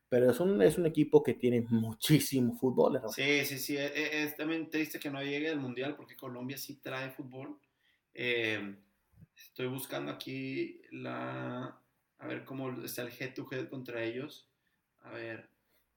[0.08, 3.00] Pero es un, es un equipo que tiene muchísimo fútbol.
[3.08, 3.76] Sí, sí, sí.
[3.76, 7.58] E, e, es, también triste que no llegue al Mundial porque Colombia sí trae fútbol.
[8.14, 8.76] Eh,
[9.36, 11.80] estoy buscando aquí la...
[12.18, 14.48] A ver cómo está el head to head contra ellos.
[15.00, 15.50] A ver.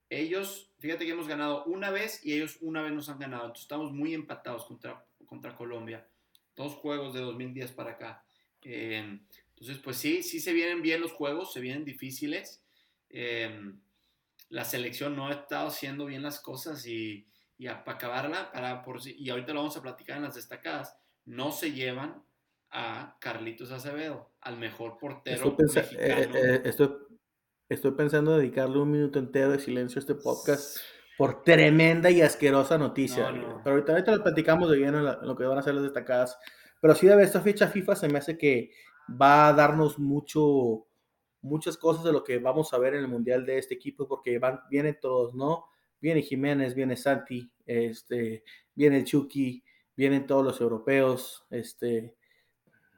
[0.10, 3.44] Ellos, fíjate que hemos ganado una vez y ellos una vez nos han ganado.
[3.44, 6.08] Entonces estamos muy empatados contra, contra Colombia.
[6.58, 8.26] Dos juegos de 2010 para acá.
[8.64, 12.62] Eh, entonces, pues sí, sí se vienen bien los juegos, se vienen difíciles.
[13.10, 13.80] Em,
[14.50, 17.26] la selección no ha estado haciendo bien las cosas y,
[17.58, 21.52] y para acabarla, para por, y ahorita lo vamos a platicar en las destacadas, no
[21.52, 22.22] se llevan
[22.70, 26.36] a Carlitos Acevedo, al mejor portero Estoy, pensa- eh, mexicano.
[26.38, 26.90] eh, estoy,
[27.70, 30.78] estoy pensando dedicarle un minuto entero de silencio a este podcast
[31.18, 33.32] por tremenda y asquerosa noticia.
[33.32, 33.62] No, no.
[33.64, 35.74] Pero ahorita, ahorita lo platicamos de lleno en la- en lo que van a ser
[35.74, 36.38] las destacadas.
[36.80, 38.72] Pero sí, David, esta fecha FIFA se me hace que
[39.20, 40.86] va a darnos mucho,
[41.42, 44.38] muchas cosas de lo que vamos a ver en el Mundial de este equipo, porque
[44.38, 45.66] van, vienen todos, ¿no?
[46.00, 48.44] Viene Jiménez, viene Santi, este,
[48.76, 49.64] viene Chucky,
[49.96, 52.16] vienen todos los europeos, este,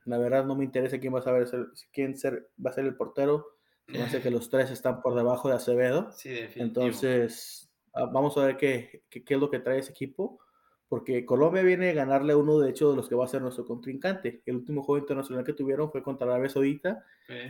[0.05, 2.86] la verdad no me interesa quién va a saber ser- quién ser, va a ser
[2.86, 3.55] el portero.
[3.88, 6.11] Me hace que los tres están por debajo de Acevedo.
[6.11, 6.30] Sí.
[6.61, 7.68] Entonces,
[8.05, 10.39] vamos a ver qué, qué, qué es lo que trae ese equipo.
[10.89, 13.43] Porque Colombia viene a ganarle a uno, de hecho, de los que va a ser
[13.43, 14.41] nuestro contrincante.
[14.47, 17.05] El último juego internacional que tuvieron fue contra Arabia Saudita.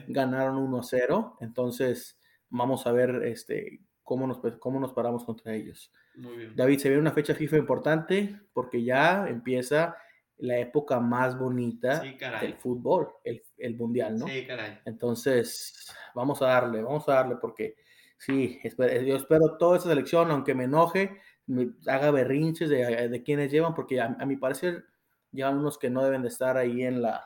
[0.10, 1.38] Ganaron 1-0.
[1.40, 2.20] Entonces,
[2.50, 5.90] vamos a ver este, cómo, nos, cómo nos paramos contra ellos.
[6.16, 6.56] Muy bien.
[6.56, 9.96] David, se viene una fecha FIFA importante porque ya empieza
[10.40, 14.28] la época más bonita Sí, del fútbol, el, el mundial, ¿no?
[14.28, 14.80] Sí, caray.
[14.84, 17.76] Entonces, vamos a darle, vamos a darle porque
[18.20, 21.18] sí, esper- yo espero toda esa selección, aunque me enoje,
[21.48, 24.86] me haga berrinches de, de quienes llevan, porque a, a mi parecer
[25.32, 27.26] llevan unos que no deben de estar ahí en la,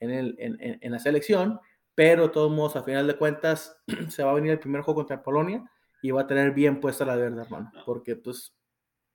[0.00, 1.60] en, el, en, en- en la selección,
[1.94, 3.76] pero de todos modos, a final de cuentas,
[4.08, 5.68] se va a venir el primer juego contra Polonia
[6.00, 7.84] y va a tener bien puesta la verde, hermano, No.
[7.84, 8.54] porque pues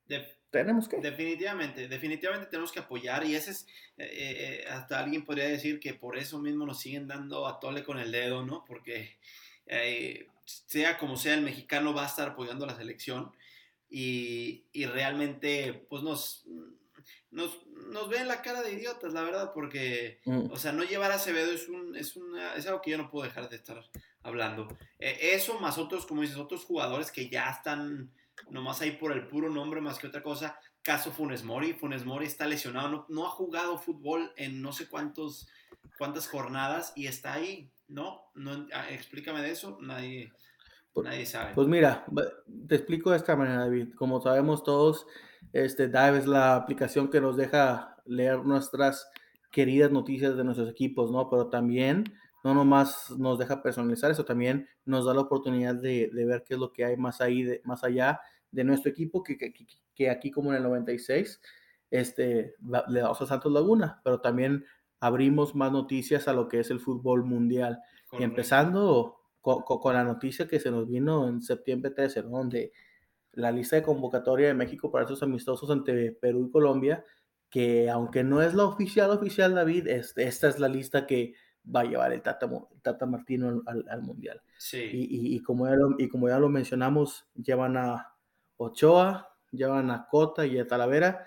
[0.05, 0.97] De- tenemos que...
[0.97, 3.65] Definitivamente, definitivamente tenemos que apoyar y ese es,
[3.97, 7.84] eh, eh, hasta alguien podría decir que por eso mismo nos siguen dando a tole
[7.84, 8.63] con el dedo, ¿no?
[8.67, 9.17] Porque
[9.65, 13.31] eh, sea como sea, el mexicano va a estar apoyando a la selección
[13.89, 16.45] y, y realmente pues nos,
[17.31, 20.51] nos, nos ven la cara de idiotas, la verdad, porque, Mm.
[20.51, 23.09] o sea, no llevar a Acevedo es, un, es, una, es algo que yo no
[23.09, 23.83] puedo dejar de estar
[24.23, 24.67] hablando.
[24.99, 28.11] Eh, eso más otros, como dices, otros jugadores que ya están
[28.49, 30.57] nomás ahí por el puro nombre más que otra cosa.
[30.81, 34.87] Caso Funes Mori, Funes Mori está lesionado, no, no ha jugado fútbol en no sé
[34.89, 35.47] cuántos,
[35.97, 38.21] cuántas jornadas y está ahí, ¿no?
[38.36, 40.31] no ah, explícame de eso, nadie,
[40.93, 41.53] Pues- nadie sabe.
[41.55, 42.05] Pues mira,
[42.67, 43.93] te explico de esta manera, David.
[43.95, 45.05] Como sabemos todos,
[45.51, 49.09] este Dive es la aplicación que nos deja leer nuestras
[49.51, 51.29] queridas noticias de nuestros equipos, ¿no?
[51.29, 52.03] Pero también
[52.43, 56.55] no nomás nos deja personalizar eso, también nos da la oportunidad de, de ver qué
[56.55, 58.19] es lo que hay más ahí, de- más allá
[58.51, 59.53] de nuestro equipo, que, que,
[59.95, 61.39] que- aquí como en el 96,
[61.89, 62.55] este,
[62.89, 64.65] le damos a Santos Laguna, pero también
[65.03, 67.79] abrimos más noticias a lo que es el fútbol mundial.
[67.83, 68.23] Y Correcto.
[68.25, 72.29] empezando co- co- con, la noticia que se nos vino en septiembre 13, ¿no?
[72.29, 72.71] donde
[73.33, 77.03] la lista de convocatoria de México para esos amistosos ante Perú y Colombia,
[77.49, 81.33] que aunque no es la oficial oficial, David, es- esta es la lista que
[81.63, 84.41] va a llevar el Tata, el Tata Martino al, al- al Mundial.
[84.57, 88.15] Sí, Y, y- y como ya lo, y como ya lo mencionamos, llevan a
[88.57, 91.25] Ochoa, llevan a Cota y a Talavera,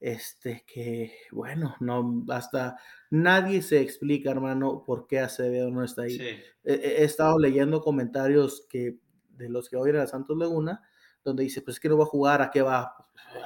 [0.00, 2.76] este que, bueno, no, hasta
[3.10, 6.28] nadie se explica, hermano, por qué Acevedo no está ahí sí.
[6.64, 8.98] he, estado leyendo comentarios que
[9.30, 10.82] de los que oyen a Santos Laguna,
[11.24, 12.94] donde dice, pues es que no va a jugar, ¿a qué va?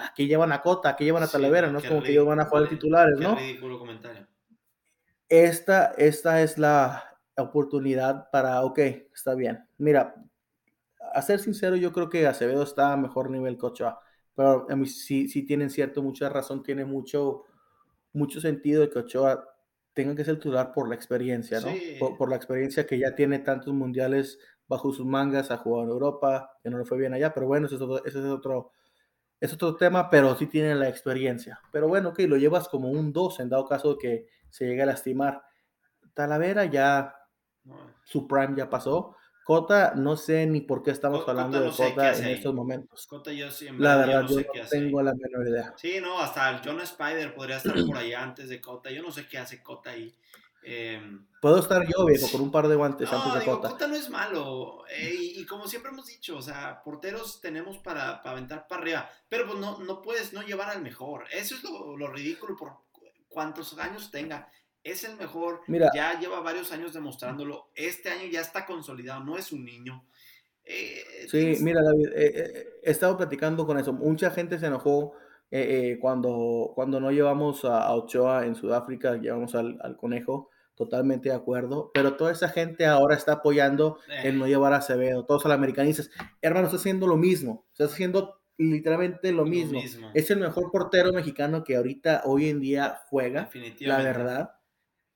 [0.09, 2.41] Aquí llevan a Cota, aquí llevan a Sí, Talavera, no es como que ellos van
[2.41, 3.35] a jugar titulares, Qué ¿no?
[3.35, 4.27] ridículo comentario.
[5.29, 8.79] Esta, esta es la oportunidad para, ok,
[9.15, 9.67] está bien.
[9.79, 10.15] Mira,
[11.15, 14.01] a ser sincero, yo creo que Acevedo está a mejor nivel que Ochoa,
[14.35, 17.45] pero mí sí, sí tienen cierto, mucha razón, tiene mucho,
[18.13, 19.49] mucho sentido de que Ochoa
[19.93, 21.69] tenga que ser titular por la experiencia, ¿no?
[21.69, 21.97] Sí.
[21.99, 25.91] Por, por la experiencia que ya tiene tantos mundiales bajo sus mangas, ha jugado en
[25.91, 28.71] Europa, que no le fue bien allá, pero bueno, ese es otro, ese es otro,
[29.39, 31.61] es otro tema, pero sí tiene la experiencia.
[31.71, 34.83] Pero bueno, ok, lo llevas como un 2 en dado caso de que se llegue
[34.83, 35.43] a lastimar.
[36.15, 37.15] Talavera ya,
[38.05, 39.17] su prime ya pasó.
[39.43, 42.33] Cota, no sé ni por qué estamos Cota hablando no de Cota en ahí.
[42.35, 43.07] estos momentos.
[43.07, 44.85] Cota yo sí, La verdad, verdad, no yo sé no qué hace ahí.
[44.85, 45.75] tengo la menor idea.
[45.77, 48.91] Sí, no, hasta el John Spider podría estar por allá antes de Cota.
[48.91, 50.15] Yo no sé qué hace Cota ahí.
[50.63, 53.69] Em, Puedo estar yo, viejo, con un par de guantes no, antes de digo, Cota.
[53.71, 54.85] Cota no es malo.
[54.89, 58.81] eh, y, y como siempre hemos dicho, o sea, porteros tenemos para, para aventar para
[58.83, 59.11] arriba.
[59.29, 61.25] Pero pues no, no puedes no llevar al mejor.
[61.33, 62.75] Eso es lo, lo ridículo por
[63.29, 64.49] cuántos años tenga.
[64.85, 65.61] Es el mejor.
[65.67, 65.91] Mira.
[65.95, 67.71] Ya lleva varios años demostrándolo.
[67.75, 69.23] Este año ya está consolidado.
[69.25, 70.05] No es un niño.
[70.65, 73.93] Eh, Sí, mira, David, eh, eh, he estado platicando con eso.
[73.93, 75.15] Mucha gente se enojó
[75.51, 80.49] eh, eh, cuando, cuando no llevamos a, a Ochoa en Sudáfrica, llevamos al, al conejo.
[80.75, 81.91] Totalmente de acuerdo.
[81.93, 85.27] Pero toda esa gente ahora está apoyando eh, el no llevar a Acevedo.
[85.27, 86.11] Todos a los americanistas.
[86.41, 87.67] Hermano, está haciendo lo mismo.
[87.73, 89.81] Está haciendo literalmente lo mismo.
[90.15, 93.51] Es el mejor portero mexicano que ahorita, hoy en día, juega.
[93.81, 94.51] La verdad.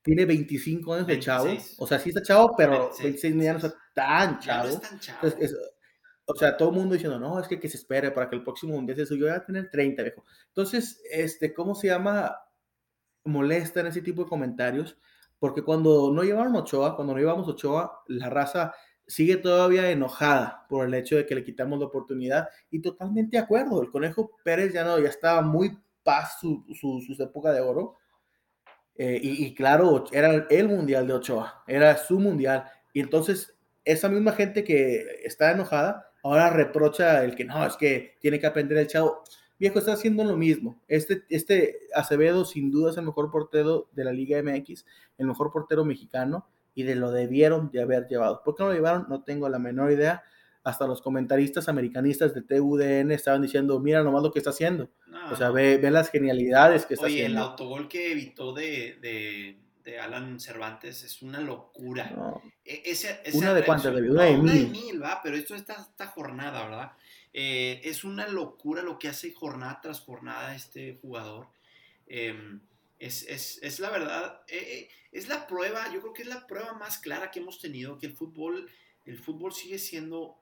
[0.07, 1.44] Tiene 25 años de chavo.
[1.46, 1.76] 26.
[1.80, 3.02] O sea, sí está chavo, pero 26.
[3.02, 4.68] 26 ya no está tan Ya chavo.
[4.68, 5.18] no es tan chavo.
[5.26, 5.59] Entonces, es-
[6.28, 8.42] o sea, todo el mundo diciendo, no, es que, que se espere para que el
[8.44, 10.24] próximo mundial sea suyo, ya va a tener 30, viejo.
[10.48, 12.36] Entonces, este, ¿cómo se llama?
[13.24, 14.98] molesta en ese tipo de comentarios,
[15.38, 18.74] porque cuando no llevaron Ochoa, cuando no llevamos Ochoa, la raza
[19.07, 23.42] sigue todavía enojada por el hecho de que le quitamos la oportunidad y totalmente de
[23.42, 23.82] acuerdo.
[23.82, 27.96] El Conejo Pérez ya no, ya estaba muy paz su, su, su época de oro.
[28.99, 32.64] Eh, y, claro, era el mundial de Ochoa, era su mundial.
[32.92, 38.16] Y entonces esa misma gente que está enojada ahora reprocha el que no, es que
[38.20, 39.22] tiene que aprender el chavo.
[39.59, 40.82] Viejo, está haciendo lo mismo.
[40.88, 44.84] Este, este Acevedo sin duda es el mejor portero de la Liga MX,
[45.18, 48.42] el mejor portero mexicano y de lo debieron de haber llevado.
[48.44, 49.07] ¿Por qué no lo llevaron?
[49.09, 50.22] No tengo la menor idea.
[50.66, 54.90] Hasta los comentaristas americanistas de TUDN estaban diciendo, mira nomás lo que está haciendo.
[55.30, 57.40] O sea, ve, ve, las genialidades que está oye, haciendo.
[57.40, 62.10] el autogol que evitó de, de, de Alan Cervantes es una locura.
[62.10, 62.42] No.
[62.64, 64.50] E, ese, una de cuántas, de una, de no, mil.
[64.50, 66.92] Una de mil, va, pero esto está esta jornada, ¿verdad?
[67.32, 71.46] Eh, es una locura lo que hace jornada tras jornada este jugador.
[72.08, 72.58] Eh,
[72.98, 76.72] es, es, es, la verdad, eh, es la prueba, yo creo que es la prueba
[76.72, 78.68] más clara que hemos tenido, que el fútbol,
[79.04, 80.40] el fútbol sigue siendo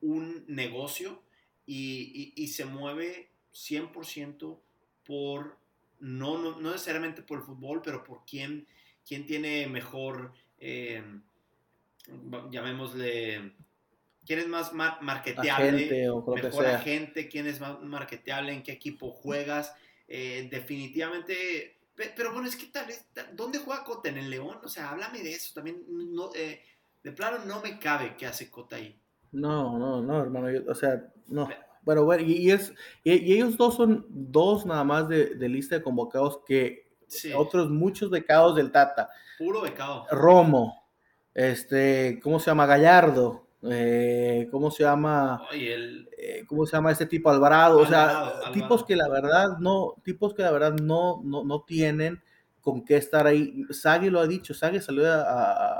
[0.00, 1.22] un negocio
[1.66, 4.58] y, y, y se mueve 100%
[5.04, 5.58] por,
[6.00, 8.66] no, no, no, necesariamente por el fútbol, pero por quién,
[9.06, 11.02] quién tiene mejor, eh,
[12.50, 13.52] llamémosle,
[14.24, 18.72] quién es más mar marketeable, agente, o mejor agente, quién es más marketeable, en qué
[18.72, 19.74] equipo juegas.
[20.06, 24.08] Eh, definitivamente, pero bueno, es que tal vez, ¿dónde juega Cota?
[24.08, 24.58] ¿En el León?
[24.62, 26.62] O sea, háblame de eso, también, no, eh,
[27.02, 28.98] de plano no me cabe qué hace Cota ahí.
[29.32, 31.48] No, no, no, hermano, yo, o sea, no.
[31.82, 32.72] Bueno, bueno, y, y es,
[33.04, 37.32] y, y, ellos dos son dos nada más de, de lista de convocados que sí.
[37.34, 39.08] otros muchos becados del Tata.
[39.38, 40.06] Puro becado.
[40.10, 40.86] Romo,
[41.34, 42.66] este, ¿cómo se llama?
[42.66, 45.42] Gallardo, eh, ¿cómo se llama?
[45.50, 46.08] Oye, el...
[46.18, 47.30] eh, ¿Cómo se llama este tipo?
[47.30, 48.52] Alvarado, Alvarado, o sea, Alvarado.
[48.52, 52.22] tipos que la verdad no, tipos que la verdad no, no, no tienen
[52.60, 53.64] con qué estar ahí.
[53.70, 55.22] Sagi lo ha dicho, Sagi salió a,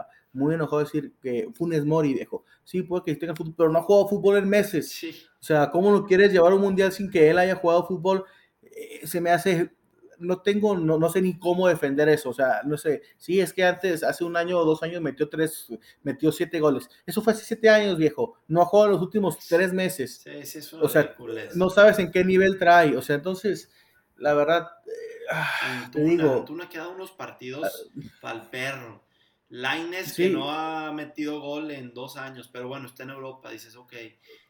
[0.00, 2.44] a muy enojado a decir que Funes Mori, viejo.
[2.64, 4.90] Sí, puede que tenga fútbol, pero no ha jugado fútbol en meses.
[4.90, 5.14] Sí.
[5.40, 8.24] O sea, ¿cómo no quieres llevar un mundial sin que él haya jugado fútbol?
[8.62, 9.70] Eh, se me hace,
[10.18, 12.30] no tengo, no, no, sé ni cómo defender eso.
[12.30, 13.02] O sea, no sé.
[13.16, 15.68] Sí, es que antes, hace un año o dos años, metió tres,
[16.02, 16.88] metió siete goles.
[17.06, 18.38] Eso fue hace siete años, viejo.
[18.48, 20.20] No ha jugado en los últimos tres meses.
[20.22, 21.56] Sí, sí, es o sea, ridiculez.
[21.56, 22.96] no sabes en qué nivel trae.
[22.96, 23.70] O sea, entonces,
[24.16, 26.32] la verdad, eh, Antuna, te digo.
[26.32, 27.88] Antuna ha quedado unos partidos
[28.20, 29.07] para el perro.
[29.50, 30.24] Laines Sí.
[30.24, 33.92] que no ha metido gol en dos años, pero bueno, está en Europa, dices, ok.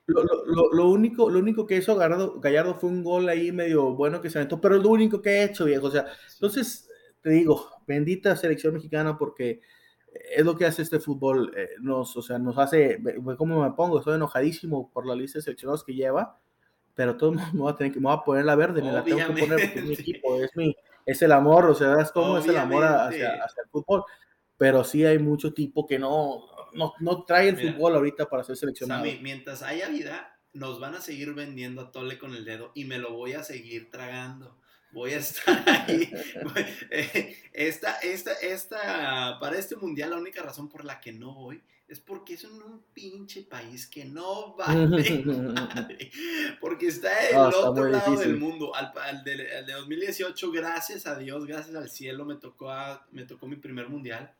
[0.06, 3.94] Lo, lo- lo- único, lo único que hizo Gallardo, Gallardo fue un gol ahí medio
[3.94, 5.86] bueno que se aventó, pero es lo único que ha hecho, viejo.
[5.86, 6.88] O sea, entonces,
[7.20, 9.60] te digo, bendita selección mexicana porque
[10.34, 11.52] es lo que hace este fútbol.
[11.56, 13.00] eh, nos, o sea, nos hace,
[13.36, 16.40] cómo me pongo, estoy enojadísimo por la lista de seleccionados que lleva,
[16.94, 18.90] pero todo el mundo va a tener que, me va a poner la verde, me
[18.90, 20.74] la tengo que poner porque es mi equipo, es mi,
[21.06, 24.02] es el amor, o sea, es como es el amor hacia, hacia el fútbol.
[24.58, 28.44] Pero sí hay mucho tipo que no, no, no trae el Mira, fútbol ahorita para
[28.44, 29.04] ser seleccionado.
[29.04, 32.84] Sammy, mientras haya vida, nos van a seguir vendiendo a Tole con el dedo y
[32.84, 34.58] me lo voy a seguir tragando.
[34.90, 36.10] Voy a estar ahí.
[36.90, 41.62] Eh, Esta, esta, esta, para este mundial, la única razón por la que no voy
[41.86, 44.86] es porque es en un pinche país que no vale
[45.26, 46.10] madre,
[46.60, 48.32] porque está del No, está otro lado difícil.
[48.32, 48.74] del mundo.
[48.74, 53.06] Al, al de, al de 2018, gracias a Dios, gracias al cielo, me tocó, a-
[53.12, 54.34] me tocó mi primer mundial.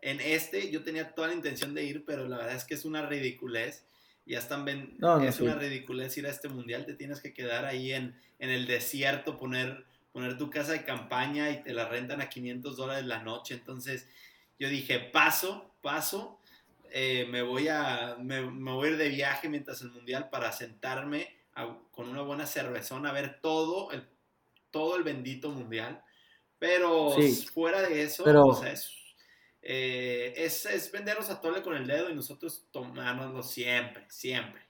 [0.00, 2.84] En este yo tenía toda la intención de ir, pero la verdad es que es
[2.84, 3.84] una ridiculez.
[4.26, 5.42] Ya están ven- No, no, es sí.
[5.42, 6.84] una ridiculez ir a este mundial.
[6.86, 11.50] Te tienes que quedar ahí en, en el desierto, poner, poner tu casa de campaña
[11.50, 13.54] y te la rentan a 500 dólares la noche.
[13.54, 14.06] Entonces
[14.58, 16.34] yo dije, paso, paso.
[16.90, 20.52] eh, me, voy a, me, me voy a ir de viaje mientras el mundial para
[20.52, 24.06] sentarme a- con una buena cervezona a ver todo el,
[24.70, 26.02] todo el bendito mundial.
[26.58, 27.46] Pero Sí.
[27.52, 28.90] fuera de eso, Pero- o sea, es,
[29.70, 34.62] eh, es, es vendernos a tole con el dedo y nosotros tomárnoslo siempre, siempre.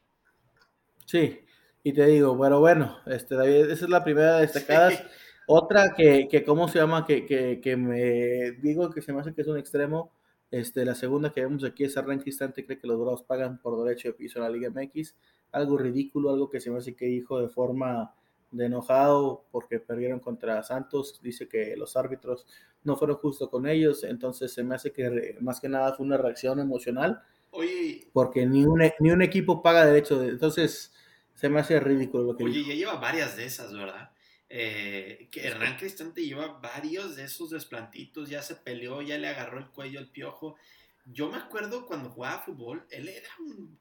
[1.06, 1.38] Sí,
[1.84, 4.94] y te digo, pero bueno, este, David, esa es la primera de destacadas.
[4.94, 5.04] Sí.
[5.46, 7.06] Otra que, que, ¿cómo se llama?
[7.06, 10.10] Que, que, que me digo que se me hace que es un extremo.
[10.50, 13.80] Este, la segunda que vemos aquí es Arranque Instante, cree que los Bravos pagan por
[13.84, 15.14] derecho de piso en la Liga MX.
[15.52, 18.16] Algo ridículo, algo que se me hace que dijo de forma
[18.50, 21.20] de enojado porque perdieron contra Santos.
[21.22, 22.46] Dice que los árbitros
[22.84, 26.16] no fueron justos con ellos, entonces se me hace que más que nada fue una
[26.16, 30.18] reacción emocional Oye, porque ni un, ni un equipo paga derecho.
[30.18, 30.92] De, entonces
[31.34, 32.68] se me hace ridículo lo que oye, dijo.
[32.70, 34.10] ya lleva varias de esas, ¿verdad?
[34.50, 39.58] Eh, que Hernán Cristante lleva varios de esos desplantitos, ya se peleó, ya le agarró
[39.58, 40.56] el cuello al piojo.
[41.04, 43.78] Yo me acuerdo cuando jugaba fútbol, él era un,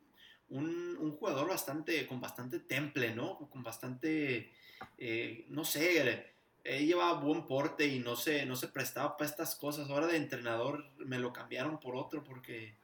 [0.49, 3.37] un- un jugador bastante, con bastante temple, ¿no?
[3.49, 4.51] Con bastante,
[4.97, 6.25] eh, no sé,
[6.63, 9.89] él llevaba buen porte y no se, no se prestaba para estas cosas.
[9.89, 12.75] Ahora de entrenador me lo cambiaron por otro porque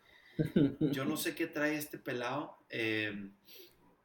[0.79, 2.57] yo no sé qué trae este pelado.
[2.69, 3.29] Eh,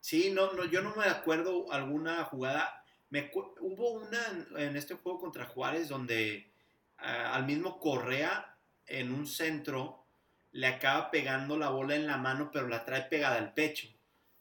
[0.00, 2.84] sí, no, no, yo no me acuerdo alguna jugada.
[3.10, 3.30] Me,
[3.60, 4.18] hubo una
[4.56, 6.50] en este juego contra Juárez donde
[6.98, 8.56] al mismo Correa
[8.86, 10.04] en un centro
[10.52, 13.88] le acaba pegando la bola en la mano, pero la trae pegada al pecho.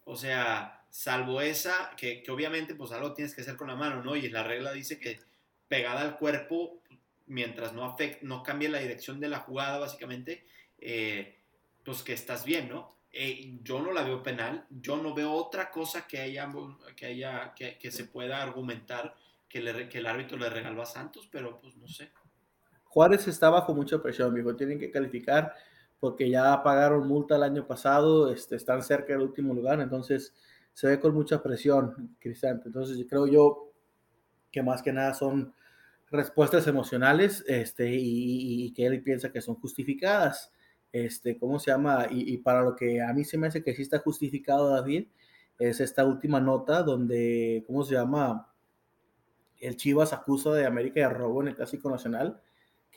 [0.04, 4.16] O sea, salvo esa, que, obviamente pues algo tienes que hacer con la mano, ¿no?
[4.16, 5.20] Y la regla dice que
[5.68, 6.82] pegada al cuerpo,
[7.28, 10.46] mientras no, afecte, no cambie la dirección de la jugada, básicamente,
[10.80, 11.40] eh,
[11.84, 12.96] pues que estás bien, ¿no?
[13.12, 16.50] Eh, yo no la veo penal, yo no veo otra cosa que haya,
[16.96, 19.16] que, haya, que, se pueda argumentar
[19.50, 22.12] que, que el árbitro le regaló a Santos, pero pues no sé.
[22.86, 25.54] Juárez está bajo mucha presión, amigo, tienen que calificar
[26.00, 30.34] porque ya pagaron multa el año pasado, este, están cerca del último lugar, entonces
[30.74, 32.68] se ve con mucha presión, Cristante.
[32.68, 33.74] Entonces creo yo
[34.52, 35.54] que más que nada son
[36.12, 40.52] respuestas emocionales este, y, que él piensa que son justificadas.
[40.92, 42.08] Este, ¿Cómo se llama?
[42.10, 45.08] Y, para lo que a mí se me hace que sí está justificado, David,
[45.60, 48.54] es esta última nota donde, ¿cómo se llama?
[49.60, 52.40] El Chivas acusa de América de robo en el Clásico Nacional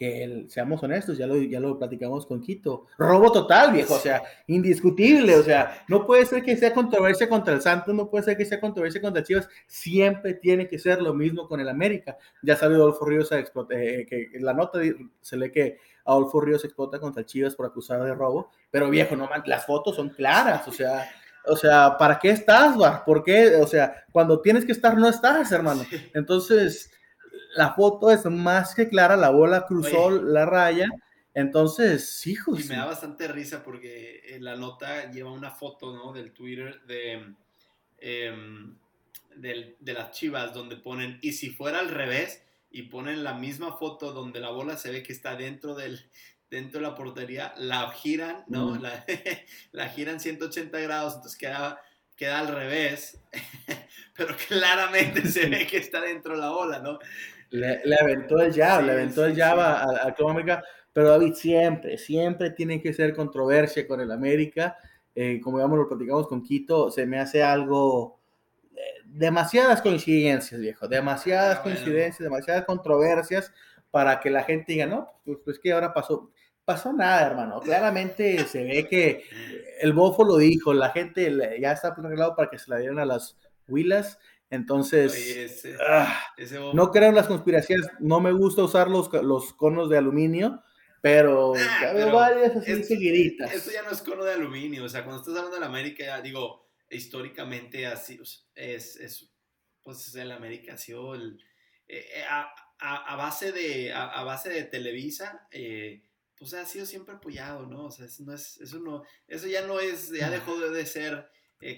[0.00, 4.22] que seamos honestos, ya lo, ya lo platicamos con Quito, robo total, viejo, o sea,
[4.46, 8.34] indiscutible, o sea, no puede ser que sea controversia contra el Santos, no puede ser
[8.38, 12.16] que sea controversia contra el Chivas, siempre tiene que ser lo mismo con el América.
[12.40, 14.80] Ya sabe Adolfo Ríos, eh, que la nota
[15.20, 19.16] se lee que Adolfo Ríos explota contra el Chivas por acusar de robo, pero viejo,
[19.16, 21.10] no las fotos son claras, o sea,
[21.44, 23.04] o sea, ¿para qué estás, Bar?
[23.04, 23.56] ¿Por qué?
[23.56, 25.84] O sea, cuando tienes que estar, no estás, hermano.
[26.14, 26.90] Entonces,
[27.54, 30.88] la foto es más que clara, la bola cruzó la raya.
[31.32, 32.64] Entonces, hijos.
[32.64, 36.12] Y me da bastante risa porque en la nota lleva una foto, ¿no?
[36.12, 37.34] Del Twitter de,
[37.98, 38.76] em,
[39.36, 44.12] de las chivas donde ponen, y si fuera al revés, y ponen la misma foto
[44.12, 46.08] donde la bola se ve que está dentro del
[46.50, 48.76] dentro de la portería, la giran, ¿no?
[48.76, 49.04] La,
[49.72, 51.80] la, giran 180 grados, entonces queda,
[52.16, 53.20] queda al revés,
[54.16, 56.98] pero claramente se ve que está dentro de la bola, ¿no?
[57.50, 60.62] Le, aventó el jab, le aventó el jab a, a, América,
[60.92, 64.76] pero David siempre, siempre tiene que ser controversia con el América.
[65.14, 68.20] Eh, como digamos, lo platicamos con Quito, se me hace algo,
[68.76, 73.52] eh, demasiadas coincidencias, viejo, demasiadas ah, coincidencias, demasiadas controversias
[73.90, 76.30] para que la gente diga, no, pues, pues que ahora pasó,
[76.64, 77.60] pasó nada, hermano.
[77.60, 79.24] Claramente se ve que
[79.80, 83.04] el bofo lo dijo, la gente ya está arreglado para que se la dieran a
[83.04, 83.36] las
[83.66, 84.18] huilas
[84.50, 86.20] entonces, ah,
[86.74, 90.62] no creo en las conspiraciones, no me gusta usar los, los conos de aluminio,
[91.00, 93.54] pero, ah, veo varias así seguiditas.
[93.54, 96.04] Esto ya no es cono de aluminio, o sea, cuando estás hablando de la América,
[96.04, 98.20] ya digo, históricamente así,
[98.54, 99.30] es, es,
[99.82, 101.40] pues el América ha sido el,
[101.86, 106.04] eh, eh, a, a, base de, a, base de Televisa, eh,
[106.36, 107.86] pues ha sido siempre apoyado, ¿no?
[107.86, 111.30] O sea, eso, no es, eso, no, eso ya no es, ya dejó de ser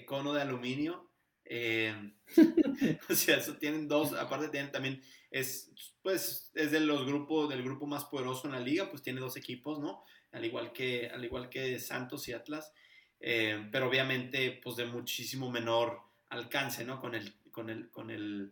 [0.05, 1.12] cono de aluminio,
[1.55, 1.93] eh,
[3.09, 5.71] o sea, eso tienen dos, aparte tienen también, es,
[6.01, 9.37] pues, es de los grupos, del grupo más poderoso en la liga, pues tiene dos
[9.37, 10.03] equipos, ¿no?
[10.31, 12.73] Al igual que, al igual que Santos y Atlas,
[13.19, 16.99] eh, pero obviamente, pues de muchísimo menor alcance, ¿no?
[16.99, 18.51] Con el, con el, con el,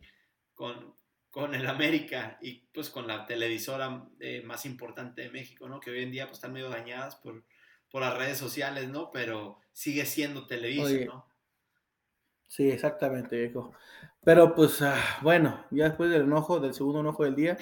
[0.54, 0.94] con,
[1.30, 5.80] con el América y pues con la televisora eh, más importante de México, ¿no?
[5.80, 7.44] Que hoy en día pues están medio dañadas por,
[7.90, 9.10] por las redes sociales, ¿no?
[9.10, 11.31] Pero sigue siendo Televisa, ¿no?
[12.52, 13.72] Sí, exactamente, viejo.
[14.22, 17.56] Pero pues, ah, bueno, ya después del enojo, del segundo enojo del día,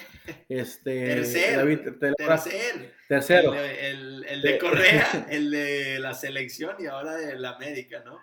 [0.49, 1.07] este...
[1.07, 2.95] Tercer, tercer.
[3.09, 3.55] Tercero.
[3.55, 8.19] El, el, de Correa, el de la selección y ahora el América, ¿no?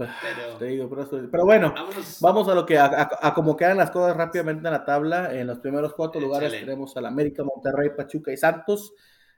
[0.00, 0.90] Ah, pero, te digo,
[1.30, 1.74] pero, bueno,
[2.20, 5.34] vamos a lo que, a, a, como quedan las cosas rápidamente en la tabla.
[5.34, 8.92] En los primeros cuatro lugares tenemos al América, Monterrey, Pachuca y Santos.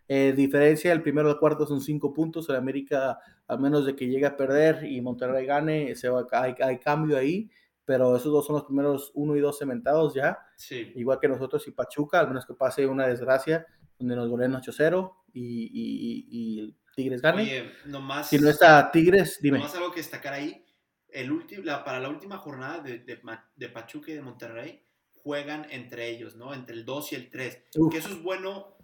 [0.09, 2.49] Eh, diferencia, el primero al cuarto son cinco puntos.
[2.49, 6.55] El América, a menos de que llegue a perder y Monterrey gane, se va, hay,
[6.61, 7.51] hay cambio ahí.
[7.85, 10.39] Pero esos dos son los primeros uno y dos cementados ya.
[10.57, 10.93] Sí.
[10.97, 13.65] Igual que nosotros y Pachuca, al menos que pase una desgracia
[13.99, 17.43] donde nos goleen 8-0 y, y, y, Tigres gane.
[17.43, 19.59] Oye, nomás, si no está Tigres, dime.
[19.59, 20.65] Nomás algo que destacar ahí.
[21.09, 21.31] El
[21.63, 23.21] la, para la última jornada de, de,
[23.57, 24.83] de, Pachuca y de Monterrey
[25.15, 26.53] juegan entre ellos, ¿no?
[26.53, 27.63] Entre el 2 y el 3.
[27.91, 28.77] Que eso es bueno,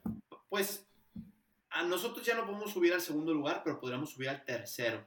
[0.49, 0.86] pues
[1.74, 5.05] a nosotros ya no podemos subir al segundo lugar, pero podríamos subir al tercero,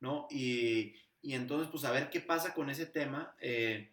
[0.00, 0.26] ¿no?
[0.30, 3.34] Y, entonces, pues a ver qué pasa con ese tema.
[3.40, 3.92] Eh,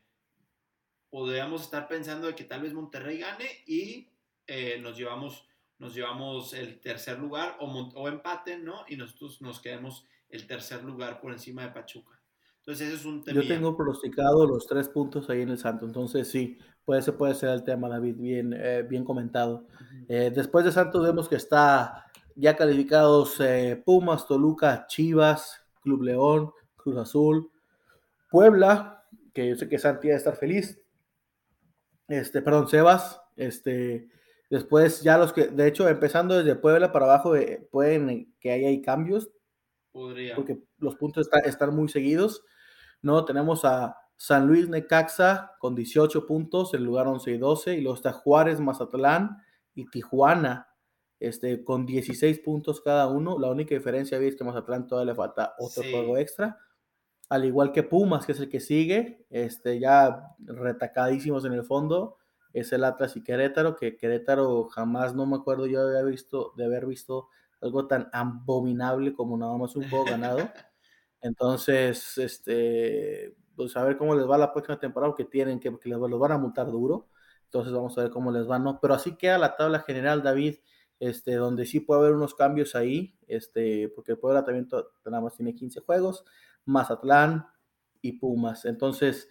[1.09, 4.09] podríamos estar pensando de que tal vez Monterrey gane y
[4.47, 5.47] eh, nos, llevamos,
[5.77, 8.85] nos llevamos el tercer lugar o, o empate, ¿no?
[8.87, 12.19] Y nosotros nos quedemos el tercer lugar por encima de Pachuca.
[12.59, 13.41] Entonces, ese es un tema.
[13.41, 15.87] Yo tengo pronosticado los tres puntos ahí en el Santos.
[15.87, 19.65] Entonces, sí, puede, ese puede ser el tema, David, bien, eh, bien comentado.
[20.07, 22.08] Eh, después de Santos, vemos que está
[22.39, 27.51] ya calificados eh, Pumas, Toluca, Chivas, Club León, Cruz Azul,
[28.29, 29.03] Puebla,
[29.33, 30.81] que yo sé que Santi va a estar feliz.
[32.07, 34.09] Este, perdón, Sebas, este,
[34.49, 37.33] después ya los que, de hecho, empezando desde Puebla para abajo,
[37.71, 39.29] pueden que haya ahí cambios,
[39.91, 40.35] Podría.
[40.35, 42.43] Porque los puntos están muy seguidos.
[43.01, 47.73] No, tenemos a San Luis Necaxa con 18 puntos, en lugar 11 y 12.
[47.75, 49.41] Y luego está Juárez, Mazatlán
[49.73, 50.68] y Tijuana
[51.19, 53.37] este, con 16 puntos cada uno.
[53.39, 56.57] La única diferencia es que Mazatlán todavía le falta otro juego extra.
[57.29, 62.17] Al igual que Pumas, que es el que sigue, este, ya retacadísimos en el fondo,
[62.53, 66.53] es el Atlas y Querétaro, que Querétaro jamás no me acuerdo yo de haber visto,
[66.57, 67.27] de haber visto
[67.61, 70.39] algo tan abominable como nada más un juego ganado.
[71.21, 75.89] Entonces, este, pues a ver cómo les va la próxima temporada, porque tienen que, porque
[75.89, 77.09] les, los van a multar duro.
[77.45, 78.79] Entonces vamos a ver cómo les va, ¿no?
[78.79, 80.57] Pero así queda la tabla general, David,
[80.99, 84.67] este, donde sí puede haber unos cambios ahí, este, porque el Puebla también
[85.05, 86.25] nada más tiene 15 juegos,
[86.65, 87.47] Mazatlán
[88.01, 88.65] y Pumas.
[88.65, 89.29] Entonces,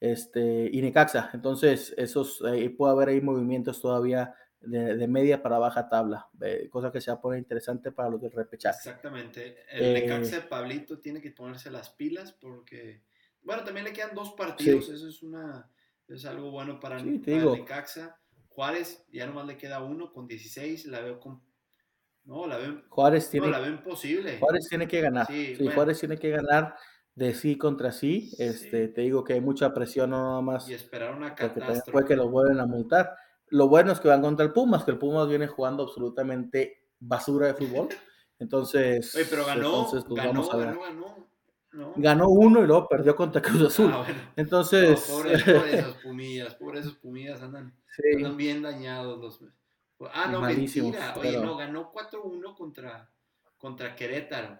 [0.00, 1.30] este, y Necaxa.
[1.34, 2.42] Entonces, esos,
[2.76, 6.28] puede haber ahí movimientos todavía de, media para baja tabla,
[6.70, 8.78] cosa que se va a poner interesante para los del repechaje.
[8.78, 9.64] Exactamente.
[9.70, 13.02] El eh, Necaxa Pablito tiene que ponerse las pilas porque,
[13.42, 15.70] bueno, también le quedan dos partidos, eso es una
[16.08, 18.19] es algo bueno para, sí, Necaxa.
[18.60, 21.40] Juárez ya nomás le queda uno con 16, la veo con
[22.24, 24.38] no, la veo Juárez tiene no, la veo imposible.
[24.38, 25.26] Juárez tiene que ganar.
[25.26, 26.76] Sí, Juárez tiene que ganar
[27.14, 28.30] de sí contra sí.
[28.38, 30.68] Este, te digo que hay mucha presión no nada más.
[30.68, 31.90] Y esperar una catástrofe.
[31.90, 33.16] Puede que lo vuelvan a multar.
[33.46, 37.46] Lo bueno es que van contra el Pumas, que el Pumas viene jugando absolutamente basura
[37.46, 37.88] de fútbol.
[38.38, 41.19] Entonces, Oye, pero ganó, pues ganó, ganó, ganó,
[41.96, 43.92] Ganó uno y luego perdió contra Cruz Azul.
[43.94, 44.04] Ah,
[44.36, 45.00] Entonces.
[45.10, 47.74] pobres, esos Pumillas, pobres esos Pumillas andan,
[48.14, 49.44] andan, bien dañados los.
[50.12, 51.14] Ah, no, mentira.
[51.16, 53.08] Oye, no, ganó 4-1 contra,
[53.58, 54.58] contra Querétaro.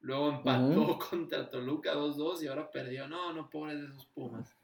[0.00, 3.08] Luego empató contra Toluca 2-2 y ahora perdió.
[3.08, 4.56] No, no, pobres de esos Pumas.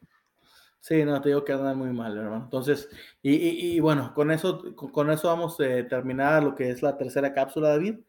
[0.85, 2.44] Sí, no, te digo que anda muy mal, hermano.
[2.44, 2.90] Entonces,
[3.23, 7.70] y, bueno, con eso, con, eso vamos a terminar lo que es la tercera cápsula,
[7.70, 8.01] David.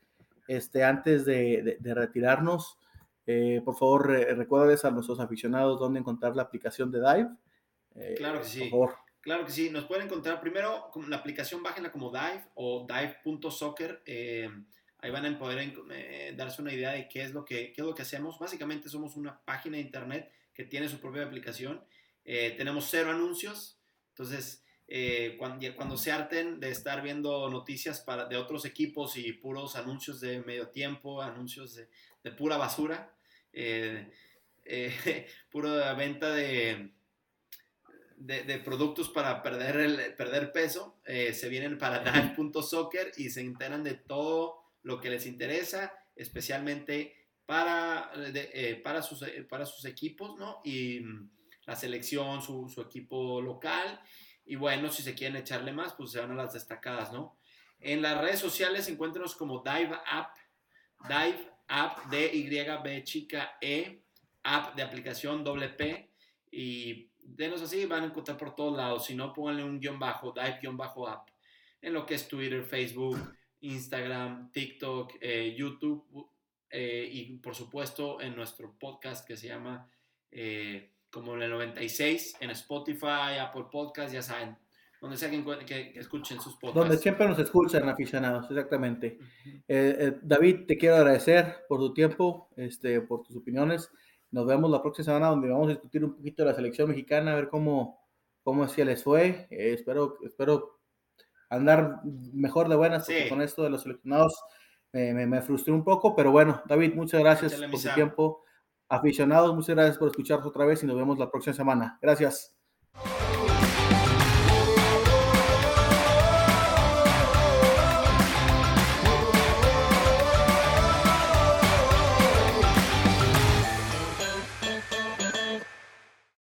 [0.49, 2.77] Este, antes de, retirarnos,
[3.25, 7.29] eh, por favor, recuerdes a nuestros aficionados dónde encontrar la aplicación de Dive.
[7.95, 8.59] Eh, claro que sí.
[8.59, 8.95] Por favor.
[9.21, 9.69] Claro que sí.
[9.69, 14.03] Nos pueden encontrar primero con la aplicación, bájenla como Dive o Dive.soccer.
[14.05, 14.49] Eh,
[14.99, 15.73] ahí van a poder
[16.35, 18.39] darse una idea de qué es, lo que, qué es lo que hacemos.
[18.39, 21.81] Básicamente somos una página de internet que tiene su propia aplicación
[22.25, 23.79] eh, tenemos cero anuncios,
[24.09, 29.75] entonces eh, cuando, se harten de estar viendo noticias para, de otros equipos y puros
[29.75, 33.14] anuncios de medio tiempo, anuncios de, pura basura,
[33.55, 36.91] eh, pura venta de,
[38.17, 44.63] de, productos para perder, perder peso, se vienen para Dive.soccer y se enteran de todo
[44.83, 48.11] lo que les interesa, especialmente para,
[48.83, 50.61] para, sus, para sus equipos, ¿no?
[50.63, 51.01] Y
[51.65, 53.99] la selección, su, equipo local.
[54.45, 57.37] Y bueno, si se quieren echarle más, pues se van a las destacadas, ¿no?
[57.79, 60.35] En las redes sociales encuéntrenos como Dive App,
[61.07, 64.03] Dive App, D-Y-B chica E,
[64.43, 66.11] app de aplicación doble P.
[66.51, 69.05] Y denos así, van a encontrar por todos lados.
[69.05, 71.29] Si no, pónganle un guion bajo, Dive guion bajo app.
[71.81, 73.17] En lo que es Twitter, Facebook,
[73.61, 76.29] Instagram, TikTok, eh, YouTube
[76.69, 79.89] eh, y por supuesto en nuestro podcast que se llama
[80.31, 84.57] eh, como el 96, en Spotify, Apple Podcast, ya saben,
[85.05, 86.79] donde sea que, escuchen sus podcasts.
[86.79, 89.19] Donde siempre nos escuchan aficionados, exactamente.
[89.45, 93.91] Eh, eh, David, te quiero agradecer por tu tiempo, este, por tus opiniones.
[94.31, 97.33] Nos vemos la próxima semana donde vamos a discutir un poquito de la selección mexicana,
[97.33, 98.03] a ver cómo,
[98.41, 99.47] cómo es que les fue.
[99.51, 100.79] Eh, espero, espero
[101.51, 104.33] andar mejor de buenas con esto de los seleccionados.
[104.91, 108.43] me, me, frustré un poco, pero bueno, David, muchas gracias por tu tiempo.
[108.89, 111.99] Aficionados, muchas gracias por escucharnos otra vez y nos vemos la próxima semana.
[112.01, 112.54] Gracias.